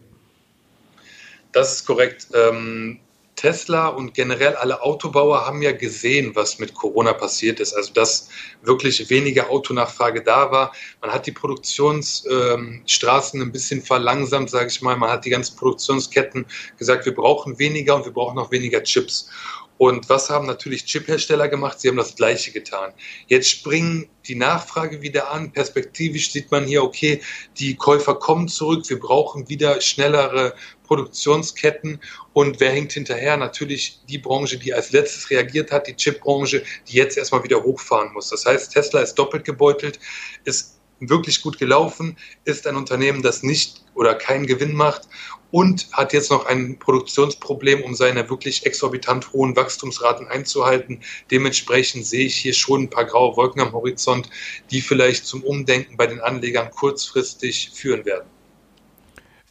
Das 1.58 1.74
ist 1.74 1.86
korrekt. 1.88 2.28
Ähm, 2.36 3.00
Tesla 3.36 3.88
und 3.88 4.14
generell 4.14 4.56
alle 4.58 4.84
Autobauer 4.84 5.48
haben 5.48 5.64
ja 5.64 5.72
gesehen, 5.72 6.36
was 6.36 6.60
mit 6.60 6.76
Corona 6.76 7.14
passiert 7.14 7.60
ist. 7.60 7.74
Also 7.74 7.94
dass 7.94 8.30
wirklich 8.62 9.10
weniger 9.10 9.50
Autonachfrage 9.50 10.22
da 10.22 10.52
war. 10.52 10.72
Man 11.02 11.12
hat 11.12 11.26
die 11.26 11.32
Produktionsstraßen 11.32 13.42
ähm, 13.42 13.48
ein 13.48 13.52
bisschen 13.52 13.82
verlangsamt, 13.82 14.52
sage 14.52 14.68
ich 14.68 14.84
mal. 14.84 14.96
Man 14.98 15.10
hat 15.10 15.26
die 15.26 15.32
ganzen 15.32 15.58
Produktionsketten 15.58 16.46
gesagt, 16.78 17.08
wir 17.08 17.16
brauchen 17.16 17.58
weniger 17.58 17.96
und 17.96 18.06
wir 18.06 18.14
brauchen 18.14 18.36
noch 18.36 18.52
weniger 18.52 18.84
Chips. 18.84 19.32
Und 19.78 20.10
was 20.10 20.30
haben 20.30 20.48
natürlich 20.48 20.86
Chiphersteller 20.86 21.48
gemacht? 21.48 21.80
Sie 21.80 21.88
haben 21.88 21.98
das 21.98 22.16
Gleiche 22.16 22.52
getan. 22.52 22.94
Jetzt 23.28 23.50
springen 23.50 24.10
die 24.28 24.36
Nachfrage 24.36 25.02
wieder 25.02 25.32
an. 25.32 25.52
Perspektivisch 25.52 26.32
sieht 26.32 26.52
man 26.52 26.66
hier, 26.66 26.84
okay, 26.84 27.22
die 27.58 27.76
Käufer 27.76 28.16
kommen 28.16 28.48
zurück. 28.48 28.90
Wir 28.90 29.00
brauchen 29.00 29.48
wieder 29.50 29.80
schnellere 29.82 30.56
Produktionsketten. 30.84 32.00
Und 32.34 32.60
wer 32.60 32.72
hängt 32.72 32.94
hinterher? 32.94 33.38
Natürlich 33.38 34.00
die 34.10 34.18
Branche, 34.18 34.58
die 34.58 34.74
als 34.74 34.92
letztes 34.92 35.30
reagiert 35.30 35.72
hat, 35.72 35.88
die 35.88 35.96
Chipbranche, 35.96 36.64
die 36.88 36.96
jetzt 36.96 37.18
erstmal 37.18 37.44
wieder 37.44 37.64
hochfahren 37.64 38.14
muss. 38.14 38.30
Das 38.30 38.46
heißt, 38.46 38.74
Tesla 38.74 39.02
ist 39.02 39.16
doppelt 39.16 39.46
gebeutelt, 39.46 40.00
ist 40.44 40.77
wirklich 41.00 41.42
gut 41.42 41.58
gelaufen, 41.58 42.18
ist 42.46 42.68
ein 42.68 42.76
Unternehmen, 42.76 43.22
das 43.22 43.44
nicht 43.44 43.84
oder 43.94 44.16
keinen 44.16 44.48
Gewinn 44.48 44.74
macht 44.74 45.08
und 45.52 45.88
hat 45.92 46.14
jetzt 46.14 46.32
noch 46.32 46.46
ein 46.46 46.78
Produktionsproblem, 46.80 47.84
um 47.84 47.96
seine 47.96 48.30
wirklich 48.30 48.66
exorbitant 48.66 49.32
hohen 49.34 49.56
Wachstumsraten 49.56 50.28
einzuhalten. 50.28 51.02
Dementsprechend 51.32 52.06
sehe 52.06 52.26
ich 52.26 52.36
hier 52.36 52.54
schon 52.54 52.84
ein 52.84 52.90
paar 52.90 53.06
graue 53.06 53.36
Wolken 53.38 53.62
am 53.62 53.72
Horizont, 53.72 54.30
die 54.72 54.82
vielleicht 54.82 55.26
zum 55.26 55.44
Umdenken 55.44 55.98
bei 55.98 56.08
den 56.08 56.20
Anlegern 56.20 56.70
kurzfristig 56.72 57.72
führen 57.74 58.06
werden. 58.06 58.28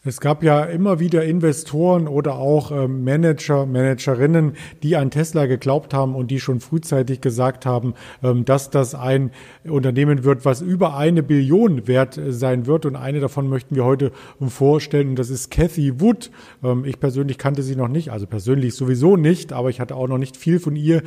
Es 0.06 0.20
gab 0.20 0.44
ja 0.44 0.62
immer 0.62 1.00
wieder 1.00 1.24
Investoren 1.24 2.06
oder 2.06 2.36
auch 2.36 2.70
ähm, 2.70 3.02
Manager, 3.02 3.66
Managerinnen, 3.66 4.52
die 4.84 4.94
an 4.94 5.10
Tesla 5.10 5.46
geglaubt 5.46 5.92
haben 5.92 6.14
und 6.14 6.30
die 6.30 6.38
schon 6.38 6.60
frühzeitig 6.60 7.20
gesagt 7.20 7.66
haben, 7.66 7.94
ähm, 8.22 8.44
dass 8.44 8.70
das 8.70 8.94
ein 8.94 9.32
Unternehmen 9.64 10.22
wird, 10.22 10.44
was 10.44 10.60
über 10.60 10.96
eine 10.96 11.24
Billion 11.24 11.88
wert 11.88 12.20
sein 12.28 12.66
wird. 12.66 12.86
Und 12.86 12.94
eine 12.94 13.18
davon 13.18 13.48
möchten 13.48 13.74
wir 13.74 13.84
heute 13.84 14.12
vorstellen. 14.46 15.08
Und 15.08 15.18
das 15.18 15.28
ist 15.28 15.50
Cathy 15.50 16.00
Wood. 16.00 16.30
Ähm, 16.62 16.84
ich 16.84 17.00
persönlich 17.00 17.36
kannte 17.36 17.64
sie 17.64 17.74
noch 17.74 17.88
nicht, 17.88 18.12
also 18.12 18.28
persönlich 18.28 18.74
sowieso 18.74 19.16
nicht, 19.16 19.52
aber 19.52 19.70
ich 19.70 19.80
hatte 19.80 19.96
auch 19.96 20.06
noch 20.06 20.18
nicht 20.18 20.36
viel 20.36 20.60
von 20.60 20.76
ihr 20.76 21.02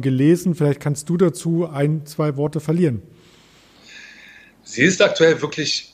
gelesen. 0.00 0.54
Vielleicht 0.54 0.80
kannst 0.80 1.08
du 1.08 1.16
dazu 1.16 1.66
ein, 1.66 2.04
zwei 2.04 2.36
Worte 2.36 2.60
verlieren. 2.60 3.02
Sie 4.62 4.82
ist 4.82 5.00
aktuell 5.02 5.40
wirklich 5.40 5.93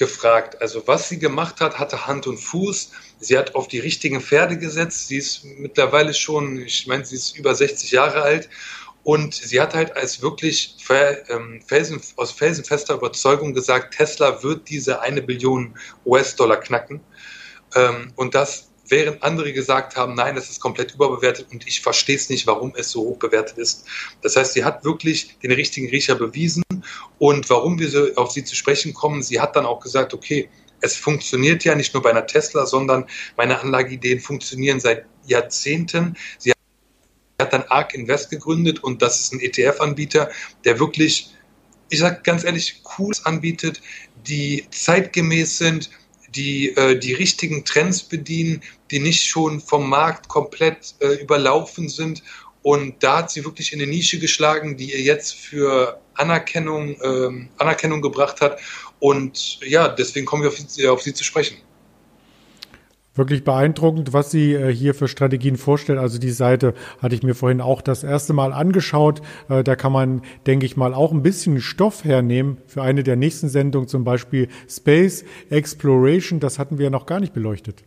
gefragt. 0.00 0.60
Also 0.60 0.82
was 0.86 1.08
sie 1.08 1.20
gemacht 1.20 1.60
hat, 1.60 1.78
hatte 1.78 2.08
Hand 2.08 2.26
und 2.26 2.38
Fuß. 2.38 2.90
Sie 3.20 3.38
hat 3.38 3.54
auf 3.54 3.68
die 3.68 3.78
richtigen 3.78 4.20
Pferde 4.20 4.58
gesetzt. 4.58 5.06
Sie 5.06 5.18
ist 5.18 5.44
mittlerweile 5.44 6.14
schon, 6.14 6.58
ich 6.58 6.86
meine, 6.88 7.04
sie 7.04 7.16
ist 7.16 7.36
über 7.36 7.54
60 7.54 7.92
Jahre 7.92 8.22
alt. 8.22 8.48
Und 9.04 9.34
sie 9.34 9.60
hat 9.60 9.74
halt 9.74 9.96
als 9.96 10.20
wirklich 10.22 10.76
ähm, 11.28 11.62
felsen, 11.66 12.00
aus 12.16 12.32
felsenfester 12.32 12.94
Überzeugung 12.94 13.54
gesagt, 13.54 13.94
Tesla 13.94 14.42
wird 14.42 14.68
diese 14.68 15.00
eine 15.00 15.22
Billion 15.22 15.78
US-Dollar 16.04 16.56
knacken. 16.56 17.00
Ähm, 17.76 18.12
und 18.16 18.34
das 18.34 18.69
während 18.90 19.22
andere 19.22 19.52
gesagt 19.52 19.96
haben, 19.96 20.14
nein, 20.14 20.34
das 20.34 20.50
ist 20.50 20.60
komplett 20.60 20.94
überbewertet 20.94 21.46
und 21.50 21.66
ich 21.66 21.80
verstehe 21.80 22.16
es 22.16 22.28
nicht, 22.28 22.46
warum 22.46 22.72
es 22.76 22.90
so 22.90 23.02
hoch 23.02 23.18
bewertet 23.18 23.58
ist. 23.58 23.84
Das 24.22 24.36
heißt, 24.36 24.52
sie 24.52 24.64
hat 24.64 24.84
wirklich 24.84 25.38
den 25.42 25.52
richtigen 25.52 25.88
Riecher 25.88 26.14
bewiesen 26.14 26.62
und 27.18 27.48
warum 27.50 27.78
wir 27.78 27.88
so 27.88 28.14
auf 28.16 28.32
sie 28.32 28.44
zu 28.44 28.54
sprechen 28.54 28.94
kommen, 28.94 29.22
sie 29.22 29.40
hat 29.40 29.56
dann 29.56 29.66
auch 29.66 29.80
gesagt, 29.80 30.14
okay, 30.14 30.48
es 30.80 30.96
funktioniert 30.96 31.64
ja 31.64 31.74
nicht 31.74 31.94
nur 31.94 32.02
bei 32.02 32.10
einer 32.10 32.26
Tesla, 32.26 32.66
sondern 32.66 33.06
meine 33.36 33.60
Anlageideen 33.60 34.20
funktionieren 34.20 34.80
seit 34.80 35.04
Jahrzehnten. 35.26 36.16
Sie 36.38 36.52
hat 37.40 37.52
dann 37.52 37.64
ARK 37.64 37.94
Invest 37.94 38.30
gegründet 38.30 38.82
und 38.82 39.02
das 39.02 39.20
ist 39.20 39.32
ein 39.32 39.40
ETF-Anbieter, 39.40 40.30
der 40.64 40.78
wirklich, 40.78 41.34
ich 41.90 41.98
sage 41.98 42.20
ganz 42.22 42.44
ehrlich, 42.44 42.82
Cooles 42.82 43.26
anbietet, 43.26 43.80
die 44.26 44.66
zeitgemäß 44.70 45.58
sind, 45.58 45.90
die 46.34 46.76
äh, 46.76 46.98
die 46.98 47.14
richtigen 47.14 47.64
Trends 47.64 48.02
bedienen, 48.02 48.62
die 48.90 48.98
nicht 48.98 49.24
schon 49.24 49.60
vom 49.60 49.88
Markt 49.88 50.28
komplett 50.28 50.94
äh, 51.00 51.14
überlaufen 51.14 51.88
sind. 51.88 52.22
Und 52.62 53.02
da 53.02 53.18
hat 53.18 53.30
sie 53.30 53.44
wirklich 53.44 53.72
in 53.72 53.80
eine 53.80 53.90
Nische 53.90 54.18
geschlagen, 54.18 54.76
die 54.76 54.92
ihr 54.92 55.00
jetzt 55.00 55.34
für 55.34 55.98
Anerkennung, 56.14 56.96
ähm, 57.02 57.48
Anerkennung 57.58 58.02
gebracht 58.02 58.40
hat. 58.40 58.60
Und 58.98 59.60
ja, 59.60 59.88
deswegen 59.88 60.26
kommen 60.26 60.42
wir 60.42 60.50
auf 60.50 60.58
sie, 60.58 60.86
auf 60.86 61.02
sie 61.02 61.14
zu 61.14 61.24
sprechen. 61.24 61.56
Wirklich 63.14 63.42
beeindruckend, 63.42 64.12
was 64.12 64.30
sie 64.30 64.52
äh, 64.52 64.72
hier 64.72 64.94
für 64.94 65.08
Strategien 65.08 65.56
vorstellt. 65.56 65.98
Also 65.98 66.18
die 66.18 66.30
Seite 66.30 66.74
hatte 67.02 67.14
ich 67.14 67.22
mir 67.22 67.34
vorhin 67.34 67.60
auch 67.60 67.82
das 67.82 68.04
erste 68.04 68.34
Mal 68.34 68.52
angeschaut. 68.52 69.20
Äh, 69.48 69.64
da 69.64 69.74
kann 69.74 69.92
man, 69.92 70.22
denke 70.46 70.66
ich 70.66 70.76
mal, 70.76 70.94
auch 70.94 71.12
ein 71.12 71.22
bisschen 71.22 71.60
Stoff 71.60 72.04
hernehmen 72.04 72.58
für 72.66 72.82
eine 72.82 73.02
der 73.02 73.16
nächsten 73.16 73.48
Sendungen, 73.48 73.88
zum 73.88 74.04
Beispiel 74.04 74.48
Space 74.68 75.24
Exploration. 75.48 76.40
Das 76.40 76.58
hatten 76.58 76.78
wir 76.78 76.84
ja 76.84 76.90
noch 76.90 77.06
gar 77.06 77.20
nicht 77.20 77.32
beleuchtet 77.32 77.84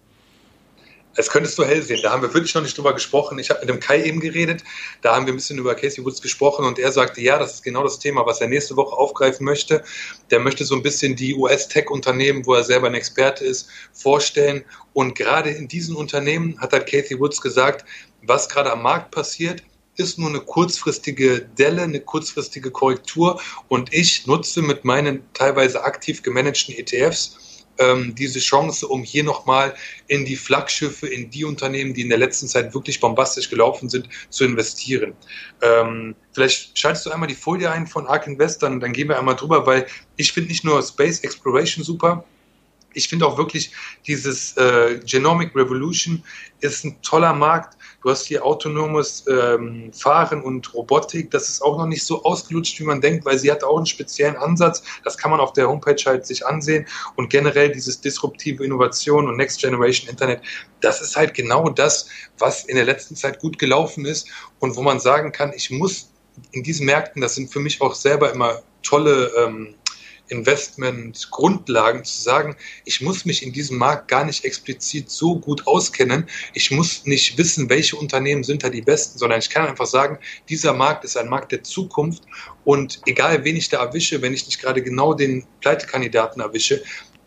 es 1.16 1.30
könntest 1.30 1.58
du 1.58 1.64
hell 1.64 1.82
sehen. 1.82 2.00
Da 2.02 2.12
haben 2.12 2.22
wir 2.22 2.34
wirklich 2.34 2.54
noch 2.56 2.62
nicht 2.62 2.78
drüber 2.78 2.94
gesprochen. 2.94 3.38
Ich 3.40 3.50
habe 3.50 3.60
mit 3.62 3.70
dem 3.70 3.80
Kai 3.80 4.04
eben 4.04 4.20
geredet. 4.20 4.64
Da 5.02 5.16
haben 5.16 5.26
wir 5.26 5.34
ein 5.34 5.38
bisschen 5.38 5.60
über 5.60 5.76
Casey 5.76 6.04
Woods 6.04 6.22
gesprochen 6.22 6.66
und 6.66 6.80
er 6.80 6.92
sagte, 6.92 7.22
ja, 7.22 7.38
das 7.38 7.56
ist 7.56 7.64
genau 7.64 7.84
das 7.84 8.00
Thema, 8.00 8.26
was 8.26 8.42
er 8.42 8.48
nächste 8.48 8.76
Woche 8.76 8.96
aufgreifen 8.96 9.46
möchte. 9.46 9.84
Der 10.32 10.40
möchte 10.40 10.66
so 10.66 10.76
ein 10.76 10.84
bisschen 10.84 11.16
die 11.16 11.36
US-Tech-Unternehmen, 11.36 12.46
wo 12.46 12.56
er 12.56 12.64
selber 12.64 12.88
ein 12.88 12.96
Experte 12.96 13.46
ist, 13.46 13.70
vorstellen. 13.92 14.66
Und 14.94 15.16
gerade 15.16 15.52
in 15.52 15.68
diesen 15.68 15.96
Unternehmen 15.96 16.60
hat 16.60 16.74
halt 16.74 16.88
Casey 16.88 17.20
Woods 17.20 17.42
gesagt, 17.42 17.86
was 18.24 18.50
gerade 18.50 18.72
am 18.72 18.82
Markt 18.82 19.12
passiert, 19.12 19.64
ist 19.96 20.18
nur 20.18 20.30
eine 20.30 20.40
kurzfristige 20.40 21.42
Delle, 21.42 21.84
eine 21.84 22.00
kurzfristige 22.00 22.72
Korrektur. 22.72 23.40
Und 23.68 23.94
ich 23.94 24.26
nutze 24.26 24.62
mit 24.62 24.86
meinen 24.86 25.24
teilweise 25.34 25.84
aktiv 25.84 26.24
gemanagten 26.24 26.74
ETFs 26.76 27.38
ähm, 27.78 28.16
diese 28.16 28.40
Chance, 28.40 28.88
um 28.88 29.04
hier 29.04 29.24
nochmal 29.24 29.74
in 30.08 30.26
die 30.26 30.36
Flaggschiffe, 30.36 31.08
in 31.08 31.30
die 31.30 31.46
Unternehmen, 31.46 31.94
die 31.94 32.02
in 32.02 32.10
der 32.10 32.18
letzten 32.18 32.48
Zeit 32.48 32.74
wirklich 32.74 33.00
bombastisch 33.00 33.50
gelaufen 33.50 33.90
sind, 33.90 34.10
zu 34.30 34.44
investieren. 34.46 35.14
Ähm, 35.62 36.16
vielleicht 36.34 36.78
schaltest 36.78 37.06
du 37.06 37.12
einmal 37.12 37.28
die 37.28 37.36
Folie 37.36 37.72
ein 37.72 37.88
von 37.88 38.08
Ark 38.08 38.28
Invest, 38.28 38.64
dann, 38.64 38.80
dann 38.80 38.94
gehen 38.94 39.10
wir 39.10 39.18
einmal 39.18 39.36
drüber, 39.36 39.66
weil 39.66 39.88
ich 40.18 40.32
finde 40.32 40.50
nicht 40.50 40.64
nur 40.64 40.82
Space 40.82 41.20
Exploration 41.22 41.84
super, 41.84 42.26
ich 42.94 43.08
finde 43.08 43.26
auch 43.26 43.38
wirklich 43.38 43.72
dieses 44.08 44.56
äh, 44.58 45.00
Genomic 45.06 45.56
Revolution 45.56 46.24
ist 46.60 46.86
ein 46.86 47.02
toller 47.02 47.34
Markt. 47.34 47.78
Du 48.02 48.10
hast 48.10 48.26
hier 48.26 48.46
autonomes 48.46 49.26
ähm, 49.28 49.92
Fahren 49.94 50.42
und 50.42 50.74
Robotik. 50.74 51.32
Das 51.32 51.50
ist 51.50 51.62
auch 51.62 51.78
noch 51.78 51.86
nicht 51.86 52.06
so 52.06 52.24
ausgelutscht, 52.24 52.80
wie 52.80 52.84
man 52.84 53.02
denkt, 53.02 53.26
weil 53.26 53.38
sie 53.38 53.52
hat 53.52 53.64
auch 53.64 53.78
einen 53.78 53.86
speziellen 53.86 54.36
Ansatz. 54.38 54.84
Das 55.04 55.18
kann 55.18 55.32
man 55.32 55.40
auf 55.40 55.54
der 55.54 55.68
Homepage 55.68 56.02
halt 56.06 56.26
sich 56.26 56.46
ansehen. 56.46 56.86
Und 57.16 57.30
generell 57.30 57.72
dieses 57.72 58.02
disruptive 58.02 58.64
Innovation 58.64 59.28
und 59.28 59.38
Next 59.38 59.60
Generation 59.62 60.10
Internet, 60.10 60.42
das 60.82 61.02
ist 61.02 61.16
halt 61.16 61.34
genau 61.34 61.70
das, 61.70 62.08
was 62.40 62.66
in 62.66 62.76
der 62.76 62.86
letzten 62.86 63.16
Zeit 63.16 63.40
gut 63.40 63.60
gelaufen 63.60 64.06
ist 64.06 64.28
und 64.60 64.76
wo 64.76 64.82
man 64.82 65.00
sagen 65.00 65.32
kann, 65.32 65.54
ich 65.56 65.70
muss 65.72 66.10
in 66.52 66.64
diesen 66.64 66.86
Märkten, 66.86 67.22
das 67.22 67.36
sind 67.36 67.52
für 67.52 67.60
mich 67.60 67.82
auch 67.82 67.94
selber 67.94 68.32
immer 68.32 68.62
tolle 68.82 69.32
ähm, 69.38 69.76
Investmentgrundlagen 70.34 72.04
zu 72.04 72.22
sagen, 72.22 72.56
ich 72.86 73.02
muss 73.02 73.26
mich 73.26 73.44
in 73.44 73.54
diesem 73.54 73.78
Markt 73.78 74.08
gar 74.08 74.26
nicht 74.26 74.44
explizit 74.44 75.10
so 75.10 75.40
gut 75.40 75.68
auskennen. 75.68 76.28
Ich 76.54 76.72
muss 76.72 77.06
nicht 77.06 77.38
wissen, 77.38 77.70
welche 77.70 77.96
Unternehmen 77.96 78.44
sind 78.44 78.64
da 78.64 78.70
die 78.70 78.82
besten, 78.82 79.18
sondern 79.20 79.40
ich 79.40 79.50
kann 79.50 79.68
einfach 79.68 79.86
sagen, 79.86 80.18
dieser 80.50 80.74
Markt 80.74 81.04
ist 81.04 81.18
ein 81.18 81.30
Markt 81.30 81.52
der 81.52 81.64
Zukunft 81.64 82.24
und 82.64 83.00
egal 83.06 83.44
wen 83.44 83.56
ich 83.56 83.70
da 83.70 83.84
erwische, 83.84 84.22
wenn 84.22 84.34
ich 84.34 84.46
nicht 84.46 84.60
gerade 84.60 84.82
genau 84.82 85.14
den 85.14 85.46
Pleitekandidaten 85.62 86.42
erwische, 86.42 86.84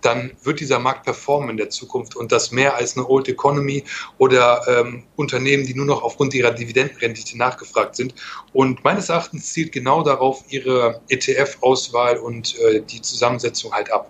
dann 0.07 0.31
wird 0.45 0.61
dieser 0.61 0.79
Markt 0.79 1.05
performen 1.05 1.51
in 1.51 1.57
der 1.57 1.69
Zukunft 1.69 2.15
und 2.15 2.31
das 2.31 2.53
mehr 2.53 2.77
als 2.77 2.97
eine 2.97 3.09
Old 3.09 3.29
Economy 3.29 3.83
oder 4.19 4.63
ähm, 4.69 5.03
Unternehmen, 5.17 5.67
die 5.67 5.75
nur 5.75 5.85
noch 5.85 6.03
aufgrund 6.03 6.33
ihrer 6.33 6.53
Dividendenrendite 6.53 7.37
nachgefragt 7.37 7.97
sind. 7.97 8.15
Und 8.53 8.85
meines 8.85 9.09
Erachtens 9.09 9.53
zielt 9.53 9.73
genau 9.73 10.03
darauf 10.03 10.45
ihre 10.49 11.01
ETF-Auswahl 11.09 12.19
und 12.19 12.57
äh, 12.61 12.83
die 12.83 13.03
Zusammensetzung 13.03 13.73
halt 13.73 13.93
ab. 13.93 14.09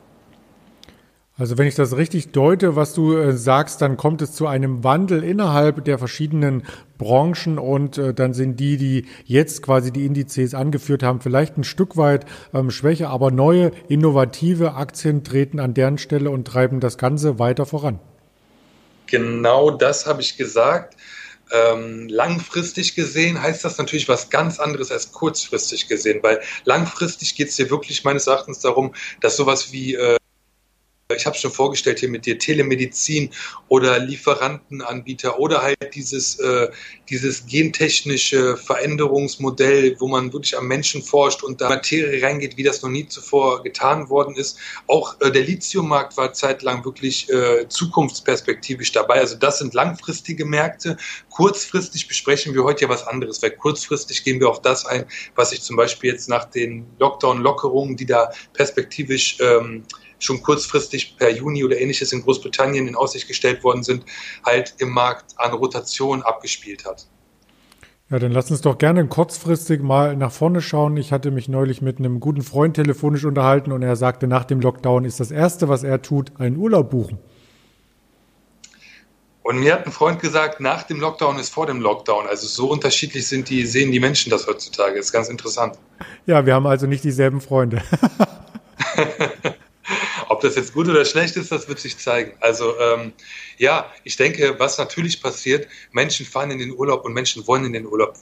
Also 1.39 1.59
wenn 1.59 1.67
ich 1.67 1.75
das 1.75 1.99
richtig 1.99 2.33
deute, 2.33 2.77
was 2.77 2.95
du 2.95 3.15
äh, 3.15 3.37
sagst, 3.37 3.83
dann 3.83 3.99
kommt 3.99 4.23
es 4.23 4.33
zu 4.33 4.47
einem 4.47 4.83
Wandel 4.85 5.23
innerhalb 5.23 5.85
der 5.85 5.99
verschiedenen 5.99 6.63
Branchen 6.97 7.59
und 7.59 7.99
äh, 7.99 8.15
dann 8.15 8.33
sind 8.33 8.59
die, 8.59 8.79
die 8.79 9.05
jetzt 9.27 9.61
quasi 9.61 9.93
die 9.93 10.07
Indizes 10.07 10.55
angeführt 10.55 11.03
haben, 11.03 11.21
vielleicht 11.21 11.59
ein 11.59 11.65
Stück 11.65 11.99
weit 11.99 12.25
ähm, 12.55 12.71
schwächer, 12.71 13.11
aber 13.11 13.31
neue, 13.31 13.71
innovative 13.89 14.75
Aktien 14.77 15.25
treten 15.25 15.61
an 15.61 15.75
deren 15.75 15.99
Stelle 15.99 16.31
und 16.31 16.47
treiben 16.47 16.81
das 16.81 16.97
Ganze 16.97 17.39
weiter 17.39 17.67
voran. 17.67 17.99
Genau 19.05 19.71
das 19.71 20.07
habe 20.07 20.23
ich 20.23 20.39
gesagt. 20.39 20.97
Ähm, 21.53 22.09
langfristig 22.09 22.95
gesehen 22.95 23.41
heißt 23.41 23.63
das 23.63 23.77
natürlich 23.77 24.09
was 24.09 24.31
ganz 24.31 24.59
anderes 24.59 24.91
als 24.91 25.13
kurzfristig 25.13 25.87
gesehen, 25.87 26.21
weil 26.23 26.41
langfristig 26.65 27.37
geht 27.37 27.51
es 27.51 27.57
hier 27.57 27.71
wirklich 27.71 28.05
meines 28.05 28.27
Erachtens 28.27 28.61
darum, 28.61 28.95
dass 29.21 29.37
sowas 29.37 29.71
wie 29.71 29.95
äh, 29.95 30.17
ich 31.15 31.25
habe 31.25 31.37
schon 31.37 31.53
vorgestellt 31.53 32.01
hier 32.01 32.09
mit 32.09 32.27
dir, 32.27 32.37
Telemedizin 32.37 33.31
oder 33.69 33.99
Lieferantenanbieter 34.01 35.39
oder 35.39 35.63
halt 35.63 35.95
dieses, 35.95 36.41
äh, 36.41 36.69
dieses 37.09 37.47
gentechnische 37.47 38.57
Veränderungsmodell, 38.57 39.97
wo 40.01 40.09
man 40.09 40.33
wirklich 40.33 40.59
am 40.59 40.67
Menschen 40.67 41.03
forscht 41.03 41.45
und 41.45 41.61
da 41.61 41.69
Materie 41.69 42.21
reingeht, 42.23 42.57
wie 42.57 42.65
das 42.65 42.83
noch 42.83 42.91
nie 42.91 43.07
zuvor 43.07 43.63
getan 43.63 44.09
worden 44.09 44.35
ist. 44.35 44.59
Auch 44.89 45.21
äh, 45.21 45.31
der 45.31 45.43
Lithiummarkt 45.43 46.17
war 46.17 46.33
zeitlang 46.33 46.85
wirklich 46.85 47.31
äh, 47.31 47.69
zukunftsperspektivisch 47.69 48.91
dabei. 48.91 49.21
Also 49.21 49.37
das 49.37 49.61
sind 49.61 49.75
langfristige 49.75 50.45
Märkte. 50.45 50.97
Kurzfristig 51.31 52.09
besprechen 52.09 52.53
wir 52.53 52.65
heute 52.65 52.87
ja 52.87 52.89
was 52.89 53.07
anderes, 53.07 53.41
weil 53.43 53.53
kurzfristig 53.53 54.25
gehen 54.25 54.41
wir 54.41 54.49
auf 54.49 54.61
das 54.61 54.85
ein, 54.87 55.07
was 55.37 55.51
sich 55.51 55.63
zum 55.63 55.77
Beispiel 55.77 56.11
jetzt 56.11 56.29
nach 56.29 56.47
den 56.47 56.85
Lockdown-Lockerungen, 56.99 57.97
die 57.97 58.07
da 58.07 58.33
perspektivisch 58.55 59.39
ähm, 59.41 59.85
schon 60.19 60.43
kurzfristig 60.43 61.17
per 61.17 61.31
Juni 61.31 61.65
oder 61.65 61.79
ähnliches 61.79 62.13
in 62.13 62.23
Großbritannien 62.23 62.89
in 62.89 62.97
Aussicht 62.97 63.29
gestellt 63.29 63.63
worden 63.65 63.83
sind, 63.83 64.05
halt 64.45 64.75
im 64.79 64.91
Markt 64.91 65.35
an 65.37 65.53
Rotation 65.53 66.23
abgespielt 66.23 66.85
hat. 66.85 67.07
Ja, 68.09 68.21
dann 68.21 68.31
lass 68.31 68.53
uns 68.53 68.61
doch 68.61 68.79
gerne 68.79 69.05
kurzfristig 69.09 69.83
mal 69.83 70.17
nach 70.17 70.31
vorne 70.31 70.61
schauen. 70.61 70.97
Ich 70.97 71.11
hatte 71.11 71.33
mich 71.33 71.49
neulich 71.49 71.83
mit 71.83 71.99
einem 71.99 72.21
guten 72.21 72.43
Freund 72.43 72.77
telefonisch 72.77 73.25
unterhalten 73.25 73.73
und 73.73 73.83
er 73.83 73.97
sagte, 73.97 74.29
nach 74.29 74.45
dem 74.45 74.61
Lockdown 74.61 75.05
ist 75.05 75.19
das 75.19 75.33
Erste, 75.33 75.69
was 75.69 75.83
er 75.83 76.03
tut, 76.03 76.39
einen 76.39 76.57
Urlaub 76.57 76.91
buchen. 76.91 77.19
Und 79.43 79.59
mir 79.59 79.75
hat 79.75 79.87
ein 79.87 79.93
Freund 79.93 80.21
gesagt, 80.21 80.61
nach 80.61 80.85
dem 80.85 81.01
Lockdown 81.01 81.39
ist 81.39 81.51
vor 81.51 81.67
dem 81.67 81.81
Lockdown. 81.81 82.27
Also 82.27 82.47
so 82.47 82.69
unterschiedlich 82.71 83.27
sind 83.27 83.49
die, 83.49 83.65
sehen 83.67 83.91
die 83.93 84.01
Menschen 84.01 84.31
das 84.31 84.47
heutzutage. 84.47 84.97
Das 84.97 85.07
ist 85.07 85.13
ganz 85.13 85.29
interessant. 85.29 85.77
Ja, 86.27 86.47
wir 86.47 86.55
haben 86.55 86.67
also 86.67 86.87
nicht 86.87 87.03
dieselben 87.05 87.41
Freunde. 87.41 87.83
Das 90.47 90.55
jetzt 90.55 90.75
gut 90.75 90.89
oder 90.89 91.05
schlecht 91.05 91.37
ist, 91.37 91.51
das 91.51 91.67
wird 91.67 91.81
sich 91.81 91.99
zeigen. 91.99 92.33
Also 92.41 92.79
ähm, 92.79 93.13
ja, 93.59 93.93
ich 94.05 94.17
denke, 94.17 94.55
was 94.59 94.79
natürlich 94.79 95.21
passiert, 95.21 95.67
Menschen 95.91 96.25
fahren 96.25 96.53
in 96.53 96.61
den 96.61 96.71
Urlaub 96.71 97.05
und 97.05 97.15
Menschen 97.15 97.45
wollen 97.49 97.65
in 97.65 97.73
den 97.73 97.85
Urlaub. 97.85 98.17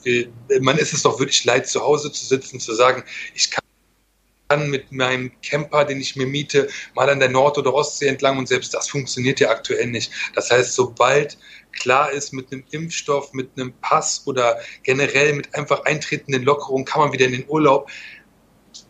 Man 0.61 0.79
ist 0.79 0.95
es 0.95 1.03
doch 1.03 1.19
wirklich 1.19 1.45
leid, 1.45 1.69
zu 1.69 1.83
Hause 1.83 2.11
zu 2.11 2.25
sitzen, 2.25 2.61
zu 2.61 2.73
sagen, 2.75 3.05
ich 3.35 3.51
kann 3.51 4.71
mit 4.71 4.91
meinem 4.91 5.33
Camper, 5.43 5.85
den 5.85 6.01
ich 6.01 6.17
mir 6.17 6.27
miete, 6.27 6.69
mal 6.95 7.11
an 7.11 7.21
der 7.21 7.29
Nord- 7.29 7.59
oder 7.59 7.75
Ostsee 7.75 8.09
entlang 8.09 8.39
und 8.39 8.49
selbst 8.49 8.73
das 8.73 8.89
funktioniert 8.89 9.41
ja 9.41 9.51
aktuell 9.51 9.87
nicht. 9.89 10.11
Das 10.35 10.51
heißt, 10.51 10.75
sobald 10.75 11.37
klar 11.73 12.11
ist, 12.11 12.33
mit 12.33 12.53
einem 12.53 12.65
Impfstoff, 12.71 13.33
mit 13.33 13.51
einem 13.57 13.75
Pass 13.81 14.23
oder 14.27 14.59
generell 14.83 15.35
mit 15.35 15.55
einfach 15.55 15.85
eintretenden 15.85 16.43
Lockerungen 16.43 16.85
kann 16.85 17.03
man 17.03 17.13
wieder 17.13 17.27
in 17.27 17.33
den 17.33 17.49
Urlaub 17.49 17.91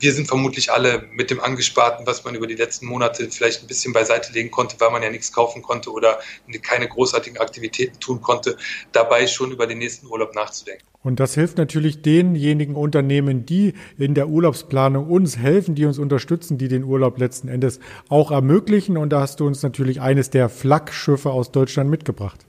wir 0.04 0.12
sind 0.12 0.28
vermutlich 0.28 0.70
alle 0.70 1.04
mit 1.12 1.30
dem 1.30 1.40
Angesparten, 1.40 2.06
was 2.06 2.24
man 2.24 2.34
über 2.34 2.46
die 2.46 2.56
letzten 2.56 2.84
Monate 2.84 3.30
vielleicht 3.30 3.62
ein 3.62 3.66
bisschen 3.66 3.94
beiseite 3.94 4.34
legen 4.34 4.50
konnte, 4.50 4.76
weil 4.78 4.90
man 4.90 5.02
ja 5.02 5.08
nichts 5.08 5.32
kaufen 5.32 5.62
konnte 5.62 5.90
oder 5.90 6.18
keine 6.60 6.86
großartigen 6.86 7.38
Aktivitäten 7.38 7.98
tun 8.00 8.20
konnte, 8.20 8.58
dabei 8.92 9.26
schon 9.26 9.50
über 9.50 9.66
den 9.66 9.78
nächsten 9.78 10.06
Urlaub 10.06 10.34
nachzudenken. 10.34 10.84
Und 11.02 11.20
das 11.20 11.34
hilft 11.34 11.56
natürlich 11.56 12.02
denjenigen 12.02 12.76
Unternehmen, 12.76 13.46
die 13.46 13.72
in 13.98 14.14
der 14.14 14.28
Urlaubsplanung 14.28 15.08
uns 15.08 15.38
helfen, 15.38 15.74
die 15.74 15.86
uns 15.86 15.98
unterstützen, 15.98 16.58
die 16.58 16.68
den 16.68 16.84
Urlaub 16.84 17.18
letzten 17.18 17.48
Endes 17.48 17.80
auch 18.10 18.30
ermöglichen. 18.30 18.98
Und 18.98 19.10
da 19.10 19.20
hast 19.20 19.40
du 19.40 19.46
uns 19.46 19.62
natürlich 19.62 20.02
eines 20.02 20.28
der 20.28 20.50
Flaggschiffe 20.50 21.30
aus 21.30 21.50
Deutschland 21.50 21.88
mitgebracht. 21.88 22.44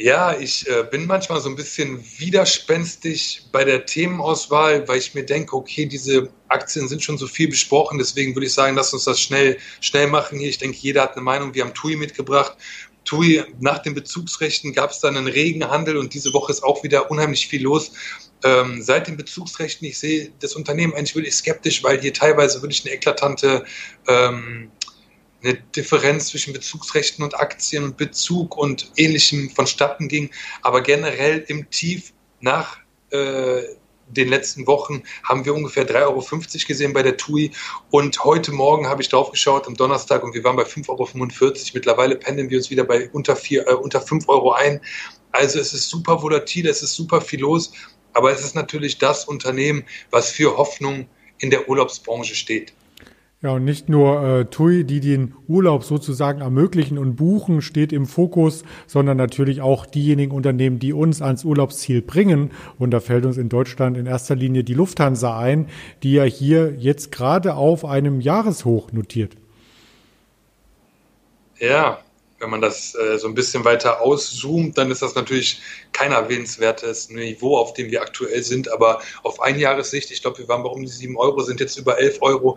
Ja, 0.00 0.38
ich 0.38 0.64
äh, 0.68 0.84
bin 0.88 1.06
manchmal 1.06 1.40
so 1.40 1.48
ein 1.48 1.56
bisschen 1.56 1.98
widerspenstig 2.18 3.48
bei 3.50 3.64
der 3.64 3.84
Themenauswahl, 3.84 4.86
weil 4.86 4.98
ich 4.98 5.12
mir 5.14 5.24
denke, 5.26 5.56
okay, 5.56 5.86
diese 5.86 6.30
Aktien 6.46 6.86
sind 6.86 7.02
schon 7.02 7.18
so 7.18 7.26
viel 7.26 7.48
besprochen, 7.48 7.98
deswegen 7.98 8.32
würde 8.36 8.46
ich 8.46 8.52
sagen, 8.52 8.76
lass 8.76 8.92
uns 8.92 9.04
das 9.04 9.20
schnell, 9.20 9.58
schnell 9.80 10.06
machen 10.06 10.38
hier. 10.38 10.50
Ich 10.50 10.58
denke, 10.58 10.78
jeder 10.80 11.02
hat 11.02 11.14
eine 11.14 11.22
Meinung. 11.22 11.52
Wir 11.52 11.64
haben 11.64 11.74
TUI 11.74 11.96
mitgebracht. 11.96 12.56
TUI, 13.04 13.42
nach 13.58 13.80
den 13.80 13.94
Bezugsrechten 13.94 14.72
gab 14.72 14.90
es 14.92 15.00
dann 15.00 15.16
einen 15.16 15.26
regen 15.26 15.68
Handel 15.68 15.96
und 15.96 16.14
diese 16.14 16.32
Woche 16.32 16.52
ist 16.52 16.62
auch 16.62 16.84
wieder 16.84 17.10
unheimlich 17.10 17.48
viel 17.48 17.64
los. 17.64 17.90
Ähm, 18.44 18.80
seit 18.80 19.08
den 19.08 19.16
Bezugsrechten, 19.16 19.88
ich 19.88 19.98
sehe 19.98 20.30
das 20.38 20.54
Unternehmen 20.54 20.94
eigentlich 20.94 21.16
wirklich 21.16 21.34
skeptisch, 21.34 21.82
weil 21.82 22.00
hier 22.00 22.14
teilweise 22.14 22.62
wirklich 22.62 22.84
eine 22.84 22.94
eklatante 22.94 23.64
ähm, 24.06 24.70
eine 25.42 25.54
Differenz 25.54 26.28
zwischen 26.28 26.52
Bezugsrechten 26.52 27.24
und 27.24 27.38
Aktien 27.38 27.84
und 27.84 27.96
Bezug 27.96 28.56
und 28.56 28.90
ähnlichem 28.96 29.50
vonstatten 29.50 30.08
ging. 30.08 30.30
Aber 30.62 30.82
generell 30.82 31.44
im 31.48 31.70
Tief 31.70 32.12
nach 32.40 32.78
äh, 33.10 33.62
den 34.10 34.28
letzten 34.28 34.66
Wochen 34.66 35.02
haben 35.22 35.44
wir 35.44 35.54
ungefähr 35.54 35.86
3,50 35.86 35.96
Euro 36.06 36.66
gesehen 36.66 36.92
bei 36.92 37.02
der 37.02 37.16
TUI. 37.16 37.52
Und 37.90 38.24
heute 38.24 38.52
Morgen 38.52 38.88
habe 38.88 39.02
ich 39.02 39.08
drauf 39.08 39.30
geschaut 39.30 39.66
am 39.66 39.76
Donnerstag 39.76 40.22
und 40.22 40.34
wir 40.34 40.42
waren 40.44 40.56
bei 40.56 40.64
5,45 40.64 40.88
Euro. 40.88 41.54
Mittlerweile 41.74 42.16
pendeln 42.16 42.50
wir 42.50 42.58
uns 42.58 42.70
wieder 42.70 42.84
bei 42.84 43.08
unter, 43.10 43.36
4, 43.36 43.66
äh, 43.66 43.74
unter 43.74 44.00
5 44.00 44.28
Euro 44.28 44.52
ein. 44.52 44.80
Also 45.32 45.60
es 45.60 45.74
ist 45.74 45.88
super 45.88 46.22
volatil, 46.22 46.66
es 46.66 46.82
ist 46.82 46.94
super 46.94 47.20
viel 47.20 47.40
los. 47.40 47.72
Aber 48.14 48.32
es 48.32 48.42
ist 48.42 48.54
natürlich 48.54 48.98
das 48.98 49.26
Unternehmen, 49.26 49.84
was 50.10 50.30
für 50.30 50.56
Hoffnung 50.56 51.06
in 51.38 51.50
der 51.50 51.68
Urlaubsbranche 51.68 52.34
steht. 52.34 52.72
Ja, 53.40 53.50
und 53.52 53.64
nicht 53.64 53.88
nur 53.88 54.20
äh, 54.24 54.44
TUI, 54.46 54.82
die 54.82 54.98
den 54.98 55.32
Urlaub 55.46 55.84
sozusagen 55.84 56.40
ermöglichen 56.40 56.98
und 56.98 57.14
buchen, 57.14 57.62
steht 57.62 57.92
im 57.92 58.06
Fokus, 58.06 58.64
sondern 58.88 59.16
natürlich 59.16 59.60
auch 59.60 59.86
diejenigen 59.86 60.32
Unternehmen, 60.32 60.80
die 60.80 60.92
uns 60.92 61.22
ans 61.22 61.44
Urlaubsziel 61.44 62.02
bringen. 62.02 62.50
Und 62.80 62.90
da 62.90 62.98
fällt 62.98 63.24
uns 63.24 63.38
in 63.38 63.48
Deutschland 63.48 63.96
in 63.96 64.06
erster 64.06 64.34
Linie 64.34 64.64
die 64.64 64.74
Lufthansa 64.74 65.38
ein, 65.38 65.68
die 66.02 66.14
ja 66.14 66.24
hier 66.24 66.74
jetzt 66.78 67.12
gerade 67.12 67.54
auf 67.54 67.84
einem 67.84 68.20
Jahreshoch 68.20 68.90
notiert. 68.90 69.36
Ja, 71.60 71.98
wenn 72.40 72.50
man 72.50 72.60
das 72.60 72.94
äh, 72.94 73.18
so 73.18 73.26
ein 73.26 73.34
bisschen 73.34 73.64
weiter 73.64 74.00
auszoomt, 74.00 74.78
dann 74.78 74.90
ist 74.90 75.02
das 75.02 75.14
natürlich 75.14 75.60
kein 75.92 76.12
erwähnenswertes 76.12 77.10
Niveau, 77.10 77.56
auf 77.56 77.74
dem 77.74 77.90
wir 77.90 78.00
aktuell 78.00 78.42
sind. 78.42 78.70
Aber 78.70 79.00
auf 79.22 79.40
Einjahressicht, 79.40 80.10
ich 80.10 80.22
glaube, 80.22 80.38
wir 80.38 80.48
waren 80.48 80.62
bei 80.62 80.68
um 80.68 80.82
die 80.82 80.88
7 80.90 81.16
Euro, 81.16 81.40
sind 81.42 81.60
jetzt 81.60 81.76
über 81.76 81.98
11 81.98 82.18
Euro. 82.20 82.56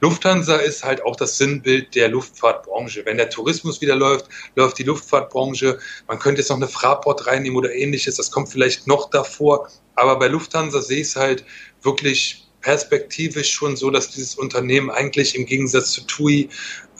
Lufthansa 0.00 0.56
ist 0.56 0.84
halt 0.84 1.04
auch 1.04 1.16
das 1.16 1.38
Sinnbild 1.38 1.94
der 1.94 2.08
Luftfahrtbranche. 2.08 3.06
Wenn 3.06 3.16
der 3.16 3.30
Tourismus 3.30 3.80
wieder 3.80 3.96
läuft, 3.96 4.26
läuft 4.54 4.78
die 4.78 4.84
Luftfahrtbranche. 4.84 5.78
Man 6.08 6.18
könnte 6.18 6.40
jetzt 6.40 6.50
noch 6.50 6.56
eine 6.56 6.68
Fraport 6.68 7.26
reinnehmen 7.26 7.56
oder 7.56 7.72
ähnliches. 7.74 8.16
Das 8.16 8.30
kommt 8.30 8.50
vielleicht 8.50 8.86
noch 8.86 9.08
davor. 9.08 9.68
Aber 9.94 10.18
bei 10.18 10.28
Lufthansa 10.28 10.82
sehe 10.82 11.00
ich 11.00 11.08
es 11.08 11.16
halt 11.16 11.44
wirklich 11.82 12.46
perspektivisch 12.60 13.50
schon 13.50 13.76
so, 13.76 13.90
dass 13.90 14.10
dieses 14.10 14.36
Unternehmen 14.36 14.90
eigentlich 14.90 15.34
im 15.34 15.46
Gegensatz 15.46 15.90
zu 15.92 16.06
TUI 16.06 16.48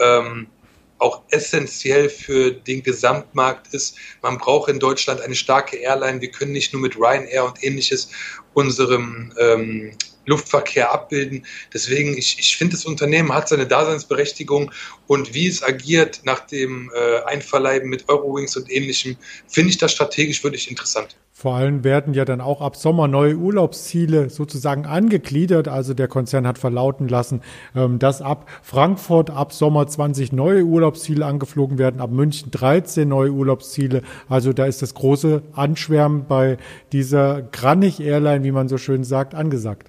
ähm, 0.01 0.49
auch 1.03 1.23
essentiell 1.31 2.09
für 2.09 2.53
den 2.53 2.83
Gesamtmarkt 2.83 3.75
ist. 3.75 3.97
Man 4.23 4.39
braucht 4.39 4.71
in 4.71 4.79
Deutschland 4.79 5.21
eine 5.21 5.35
starke 5.35 5.77
Airline. 5.77 6.21
Wir 6.21 6.31
können 6.31 6.53
nicht 6.53 6.73
nur 6.73 6.83
mit 6.83 6.97
Ryanair 6.97 7.45
und 7.45 7.63
ähnliches 7.63 8.11
unserem 8.55 9.33
ähm, 9.39 9.93
Luftverkehr 10.27 10.93
abbilden. 10.93 11.45
Deswegen, 11.73 12.17
ich, 12.17 12.39
ich 12.39 12.57
finde, 12.57 12.77
das 12.77 12.85
Unternehmen 12.85 13.33
hat 13.33 13.49
seine 13.49 13.67
Daseinsberechtigung 13.67 14.71
und 15.07 15.35
wie 15.35 15.49
es 15.49 15.63
agiert 15.63 16.21
nach 16.25 16.41
dem 16.41 16.91
äh, 16.95 17.23
Einverleiben 17.25 17.89
mit 17.89 18.09
Eurowings 18.09 18.57
und 18.57 18.71
ähnlichem, 18.71 19.17
finde 19.49 19.71
ich 19.71 19.79
das 19.79 19.93
strategisch 19.93 20.43
wirklich 20.45 20.71
interessant. 20.71 21.17
Vor 21.43 21.57
allem 21.57 21.83
werden 21.83 22.15
ja 22.15 22.25
dann 22.25 22.41
auch 22.41 22.61
ab 22.61 22.77
Sommer 22.77 23.09
neue 23.09 23.35
Urlaubsziele 23.35 24.31
sozusagen 24.31 24.87
angegliedert. 24.87 25.67
Also 25.67 25.93
der 25.93 26.07
Konzern 26.07 26.47
hat 26.47 26.57
verlauten 26.57 27.09
lassen, 27.09 27.43
ähm, 27.75 27.99
dass 27.99 28.23
ab 28.23 28.49
Frankfurt 28.63 29.29
ab 29.29 29.53
Sommer 29.53 29.89
20 29.89 30.31
neue 30.31 30.63
Urlaubsziele 30.63 31.27
angeflogen 31.27 31.79
werden, 31.79 32.01
ab 32.01 32.13
München 32.13 32.53
13 32.53 33.09
neue 33.09 33.33
Urlaubsziele. 33.33 34.03
Also 34.29 34.53
da 34.53 34.67
ist 34.67 34.83
das 34.83 34.95
große 34.95 35.43
Anschwärmen 35.53 36.27
bei 36.29 36.59
dieser 36.93 37.43
Granich 37.43 37.99
Airline, 37.99 38.45
wie 38.45 38.53
man 38.53 38.69
so 38.69 38.79
schön 38.79 39.03
sagt, 39.03 39.35
angesagt. 39.35 39.89